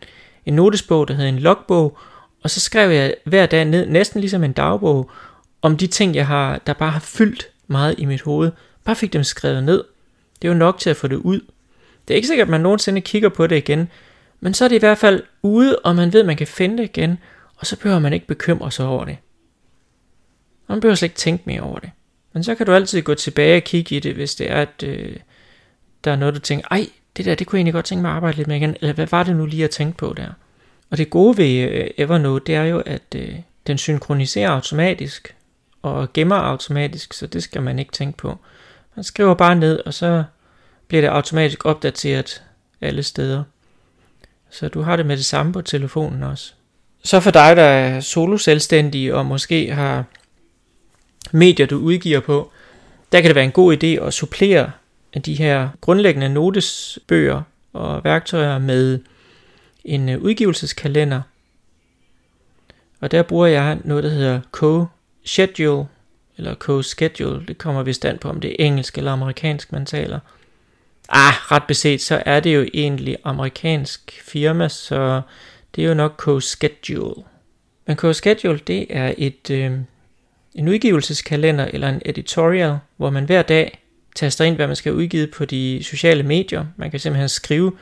en 0.47 0.55
notesbog, 0.55 1.09
der 1.09 1.15
hed 1.15 1.29
en 1.29 1.39
logbog, 1.39 1.99
og 2.43 2.51
så 2.51 2.61
skrev 2.61 2.91
jeg 2.91 3.15
hver 3.25 3.47
dag 3.47 3.65
ned, 3.65 3.87
næsten 3.87 4.21
ligesom 4.21 4.45
en 4.45 4.53
dagbog, 4.53 5.11
om 5.63 5.77
de 5.77 5.87
ting, 5.87 6.15
jeg 6.15 6.27
har, 6.27 6.59
der 6.59 6.73
bare 6.73 6.91
har 6.91 7.01
fyldt 7.01 7.49
meget 7.67 7.95
i 7.99 8.05
mit 8.05 8.23
hoved. 8.23 8.51
Bare 8.85 8.97
fik 8.97 9.13
dem 9.13 9.25
skrevet 9.25 9.65
ned. 9.65 9.85
Det 10.43 10.49
er 10.49 10.53
jo 10.53 10.59
nok 10.59 10.79
til 10.79 10.91
at 10.91 10.97
få 10.97 11.09
det 11.09 11.17
ud. 11.17 11.41
Det 12.09 12.15
er 12.15 12.17
ikke 12.17 12.29
sikkert, 12.29 12.47
at 12.47 12.51
man 12.51 12.61
nogensinde 12.61 13.01
kigger 13.01 13.29
på 13.29 13.47
det 13.47 13.57
igen, 13.57 13.89
men 14.41 14.55
så 14.55 14.65
er 14.65 14.69
det 14.69 14.77
i 14.77 14.79
hvert 14.79 14.99
fald 14.99 15.23
ude, 15.43 15.79
og 15.79 15.97
man 15.97 16.13
ved, 16.13 16.21
at 16.21 16.27
man 16.27 16.37
kan 16.37 16.47
finde 16.47 16.77
det 16.77 16.85
igen, 16.85 17.19
og 17.57 17.67
så 17.67 17.77
behøver 17.77 17.99
man 17.99 18.13
ikke 18.13 18.27
bekymre 18.27 18.73
sig 18.73 18.87
over 18.87 19.05
det. 19.05 19.17
Man 20.69 20.81
behøver 20.81 20.95
slet 20.95 21.07
ikke 21.07 21.17
tænke 21.17 21.43
mere 21.47 21.61
over 21.61 21.79
det. 21.79 21.91
Men 22.33 22.45
så 22.45 22.55
kan 22.55 22.67
du 22.67 22.73
altid 22.73 23.03
gå 23.03 23.15
tilbage 23.15 23.57
og 23.57 23.63
kigge 23.63 23.97
i 23.97 24.01
det, 24.01 24.15
hvis 24.15 24.35
det 24.35 24.51
er, 24.51 24.63
at 24.63 24.83
øh, 24.85 25.17
der 26.05 26.11
er 26.11 26.17
noget, 26.17 26.35
du 26.35 26.41
tænker, 26.41 26.69
ej, 26.71 26.87
det 27.17 27.25
der, 27.25 27.35
det 27.35 27.47
kunne 27.47 27.57
jeg 27.57 27.61
egentlig 27.61 27.75
godt 27.75 27.85
tænke 27.85 28.03
mig 28.03 28.11
at 28.11 28.17
arbejde 28.17 28.37
lidt 28.37 28.49
med 28.49 28.57
igen, 28.57 28.77
eller 28.81 28.95
hvad 28.95 29.07
var 29.07 29.23
det 29.23 29.37
nu 29.37 29.47
lige 29.47 29.65
at 29.65 29.71
tænke 29.71 29.99
på 29.99 30.15
der? 30.17 30.29
Og 30.91 30.99
det 30.99 31.11
gode 31.11 31.37
ved 31.37 31.69
øh, 31.69 31.91
Evernote, 31.99 32.45
det 32.47 32.55
er 32.55 32.65
jo, 32.65 32.83
at 32.87 33.03
øh, 33.17 33.35
den 33.67 33.79
synkroniserer 33.79 34.51
automatisk, 34.51 35.35
og 35.83 36.13
gemmer 36.13 36.37
automatisk, 36.37 37.13
så 37.13 37.27
det 37.27 37.43
skal 37.43 37.63
man 37.63 37.79
ikke 37.79 37.93
tænke 37.93 38.19
på. 38.19 38.39
Man 38.97 39.05
skriver 39.05 39.35
bare 39.35 39.57
ned, 39.57 39.81
og 39.87 39.95
så 39.95 40.25
bliver 40.89 41.01
det 41.01 41.09
automatisk 41.09 41.65
opdateret 41.67 42.43
alle 42.81 43.03
steder. 43.03 43.45
Så 44.51 44.69
du 44.69 44.83
har 44.83 44.97
det 44.97 45.07
med 45.07 45.17
det 45.17 45.25
samme 45.25 45.53
på 45.53 45.63
telefonen 45.63 46.23
også. 46.23 46.53
Så 47.05 47.21
for 47.21 47.31
dig, 47.31 47.57
der 47.57 47.63
er 47.63 48.01
solo 48.01 48.37
selvstændig 48.37 49.15
og 49.15 49.27
måske 49.27 49.75
har 49.75 50.05
medier, 51.33 51.67
du 51.67 51.77
udgiver 51.77 52.21
på, 52.21 52.51
der 53.13 53.21
kan 53.21 53.29
det 53.29 53.35
være 53.35 53.45
en 53.45 53.53
god 53.53 53.77
idé 53.77 54.07
at 54.07 54.15
supplere 54.15 54.71
de 55.21 55.35
her 55.35 55.69
grundlæggende 55.81 56.29
notesbøger 56.29 57.43
og 57.73 58.05
værktøjer 58.05 58.59
med 58.59 58.99
en 59.85 60.09
øh, 60.09 60.23
udgivelseskalender. 60.23 61.23
Og 63.01 63.11
der 63.11 63.23
bruger 63.23 63.47
jeg 63.47 63.79
noget, 63.85 64.05
der 64.05 64.11
hedder 64.11 64.41
Co-Schedule, 64.57 65.87
eller 66.37 66.55
Co-Schedule. 66.55 67.47
Det 67.49 67.59
kommer 67.59 67.83
vist 67.83 68.05
an 68.05 68.19
på, 68.19 68.29
om 68.29 68.41
det 68.41 68.51
er 68.51 68.67
engelsk 68.67 68.99
eller 68.99 69.13
amerikansk, 69.13 69.73
man 69.73 69.87
taler. 69.87 70.19
Ah, 71.09 71.35
ret 71.53 71.63
beset, 71.69 72.01
så 72.01 72.23
er 72.27 72.41
det 72.41 72.55
jo 72.55 72.67
egentlig 72.75 73.17
amerikansk 73.25 74.23
firma, 74.25 74.69
så 74.69 75.23
det 75.75 75.85
er 75.85 75.89
jo 75.89 75.95
nok 75.95 76.23
Co-Schedule. 76.29 77.23
Men 77.87 77.97
Co-Schedule, 77.97 78.59
det 78.67 78.87
er 78.91 79.15
et, 79.19 79.51
øh, 79.51 79.73
en 80.55 80.69
udgivelseskalender 80.69 81.65
eller 81.65 81.89
en 81.89 82.03
editorial, 82.05 82.79
hvor 82.97 83.11
man 83.11 83.25
hver 83.25 83.43
dag 83.43 83.82
taster 84.15 84.45
ind, 84.45 84.57
hvad 84.57 84.67
man 84.67 84.77
skal 84.77 84.93
udgive 84.93 85.27
på 85.27 85.45
de 85.45 85.81
sociale 85.83 86.23
medier. 86.23 86.67
Man 86.77 86.91
kan 86.91 87.01
simpelthen 87.01 87.29
skrive 87.29 87.73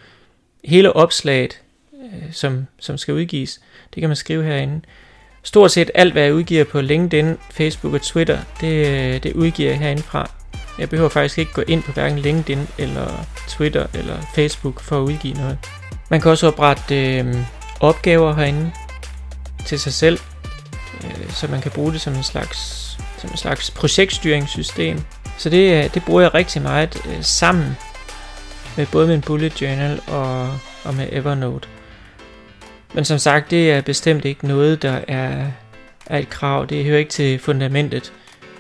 hele 0.65 0.93
opslaget, 0.93 1.61
øh, 2.05 2.33
som, 2.33 2.67
som 2.79 2.99
skal 2.99 3.15
udgives. 3.15 3.61
Det 3.95 4.01
kan 4.01 4.09
man 4.09 4.17
skrive 4.17 4.45
herinde. 4.45 4.81
Stort 5.43 5.71
set 5.71 5.91
alt, 5.95 6.13
hvad 6.13 6.23
jeg 6.23 6.35
udgiver 6.35 6.65
på 6.65 6.81
LinkedIn, 6.81 7.37
Facebook 7.51 7.95
og 7.95 8.03
Twitter, 8.03 8.39
det, 8.61 8.87
øh, 8.87 9.23
det 9.23 9.33
udgiver 9.33 9.71
jeg 9.71 9.79
herindefra. 9.79 10.31
Jeg 10.79 10.89
behøver 10.89 11.09
faktisk 11.09 11.39
ikke 11.39 11.53
gå 11.53 11.63
ind 11.69 11.83
på 11.83 11.93
hverken 11.93 12.19
LinkedIn 12.19 12.59
eller 12.79 13.27
Twitter 13.49 13.87
eller 13.95 14.21
Facebook 14.35 14.81
for 14.81 14.99
at 14.99 15.03
udgive 15.03 15.35
noget. 15.35 15.59
Man 16.11 16.21
kan 16.21 16.31
også 16.31 16.47
oprette 16.47 17.19
øh, 17.19 17.37
opgaver 17.81 18.35
herinde 18.35 18.73
til 19.67 19.81
sig 19.81 19.93
selv, 19.93 20.19
øh, 21.05 21.31
så 21.31 21.47
man 21.47 21.61
kan 21.61 21.71
bruge 21.71 21.93
det 21.93 22.01
som 22.01 22.15
en 22.15 22.23
slags, 22.23 22.59
som 23.19 23.31
en 23.31 23.37
slags 23.37 23.71
projektstyringssystem. 23.71 25.01
Så 25.41 25.51
det, 25.51 25.85
øh, 25.85 25.95
det 25.95 26.05
bruger 26.05 26.21
jeg 26.21 26.35
rigtig 26.35 26.63
meget 26.63 27.03
øh, 27.07 27.23
sammen 27.23 27.77
med 28.77 28.87
både 28.87 29.07
min 29.07 29.21
bullet 29.21 29.63
journal 29.63 30.01
og, 30.07 30.59
og 30.85 30.95
med 30.95 31.09
Evernote. 31.13 31.69
Men 32.95 33.05
som 33.05 33.19
sagt, 33.19 33.51
det 33.51 33.73
er 33.73 33.81
bestemt 33.81 34.25
ikke 34.25 34.47
noget, 34.47 34.83
der 34.83 35.01
er, 35.09 35.47
er 36.07 36.19
et 36.19 36.31
krav. 36.31 36.67
Det 36.67 36.85
hører 36.85 36.99
ikke 36.99 37.11
til 37.11 37.39
fundamentet. 37.39 38.13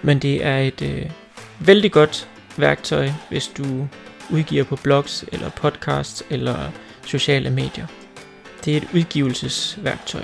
Men 0.03 0.19
det 0.19 0.47
er 0.47 0.59
et, 0.59 0.83
øh, 0.83 1.11
vældig 1.59 1.93
godt 1.93 2.29
værktøj, 2.57 3.11
hvis 3.29 3.47
du 3.47 3.88
udgiver 4.31 4.64
på 4.64 4.77
blogs 4.77 5.25
eller 5.33 5.51
podcasts 5.51 6.23
eller 6.31 6.57
sociale 7.07 7.51
medier. 7.51 7.87
Det 8.64 8.73
er 8.73 8.77
et 8.77 8.88
udgivelsesværktøj. 8.95 10.23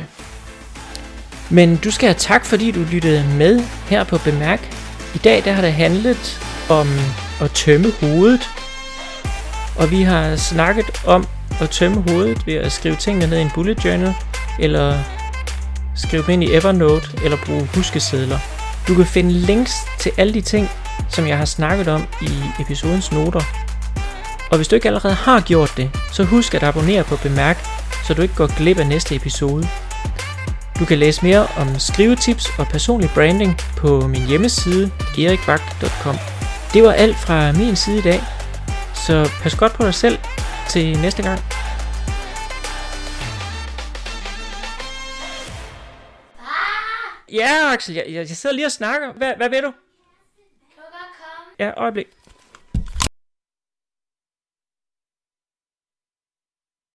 Men 1.51 1.77
du 1.77 1.91
skal 1.91 2.09
have 2.09 2.19
tak, 2.19 2.45
fordi 2.45 2.71
du 2.71 2.85
lyttede 2.93 3.25
med 3.39 3.61
her 3.89 4.05
på 4.05 4.19
Bemærk. 4.25 4.86
I 5.15 5.19
dag 5.19 5.45
der 5.45 5.53
har 5.53 5.63
det 5.63 5.73
handlet 5.73 6.41
om 6.69 6.89
at 7.41 7.51
tømme 7.51 7.93
hovedet. 8.01 8.51
Og 9.77 9.91
vi 9.91 10.03
har 10.03 10.37
snakket 10.37 11.03
om 11.07 11.27
at 11.61 11.71
tømme 11.71 12.05
hovedet 12.09 12.47
ved 12.47 12.55
at 12.55 12.73
skrive 12.73 12.97
tingene 12.97 13.27
ned 13.27 13.39
i 13.39 13.43
en 13.43 13.51
bullet 13.55 13.85
journal, 13.85 14.15
eller 14.59 14.99
skrive 15.97 16.23
dem 16.23 16.31
ind 16.31 16.45
i 16.45 16.55
Evernote, 16.55 17.09
eller 17.25 17.37
bruge 17.47 17.69
huskesedler. 17.75 18.39
Du 18.89 18.95
kan 18.95 19.07
finde 19.07 19.33
links 19.33 19.75
til 19.99 20.13
alle 20.17 20.35
de 20.35 20.41
ting 20.41 20.71
som 21.09 21.27
jeg 21.27 21.39
har 21.39 21.45
snakket 21.45 21.89
om 21.89 22.07
i 22.23 22.31
episodens 22.61 23.13
noter. 23.13 23.41
Og 24.51 24.57
hvis 24.57 24.69
du 24.69 24.75
ikke 24.75 24.89
allerede 24.89 25.15
har 25.15 25.41
gjort 25.41 25.73
det, 25.77 25.91
så 26.13 26.25
husk 26.25 26.55
at 26.55 26.63
abonnere 26.63 27.05
på 27.05 27.17
Bemærk, 27.17 27.67
så 28.07 28.15
du 28.15 28.23
ikke 28.23 28.35
går 28.35 28.57
glip 28.57 28.79
af 28.79 28.87
næste 28.87 29.15
episode. 29.15 29.69
Du 30.81 30.85
kan 30.85 30.99
læse 30.99 31.25
mere 31.25 31.47
om 31.57 31.79
skrivetips 31.79 32.59
og 32.59 32.67
personlig 32.67 33.11
branding 33.15 33.53
på 33.77 34.07
min 34.07 34.27
hjemmeside 34.27 34.93
erikbak.com. 35.19 36.17
Det 36.73 36.83
var 36.83 36.93
alt 36.93 37.17
fra 37.17 37.53
min 37.53 37.77
side 37.77 37.99
i 37.99 38.03
dag, 38.03 38.21
så 39.07 39.31
pas 39.43 39.55
godt 39.55 39.73
på 39.73 39.85
dig 39.85 39.95
selv 39.95 40.19
til 40.69 40.99
næste 41.01 41.23
gang. 41.23 41.41
Ja, 47.33 47.73
Axel, 47.73 47.95
jeg, 47.95 48.05
jeg 48.09 48.29
sidder 48.29 48.57
lige 48.57 48.67
og 48.67 48.73
snakker. 48.73 49.13
Hvad, 49.13 49.33
hvad 49.37 49.49
ved 49.49 49.63
du? 49.63 49.67
Du 49.67 49.73
godt 50.77 50.93
komme? 50.93 51.55
Ja, 51.59 51.73
øjeblik. 51.77 52.07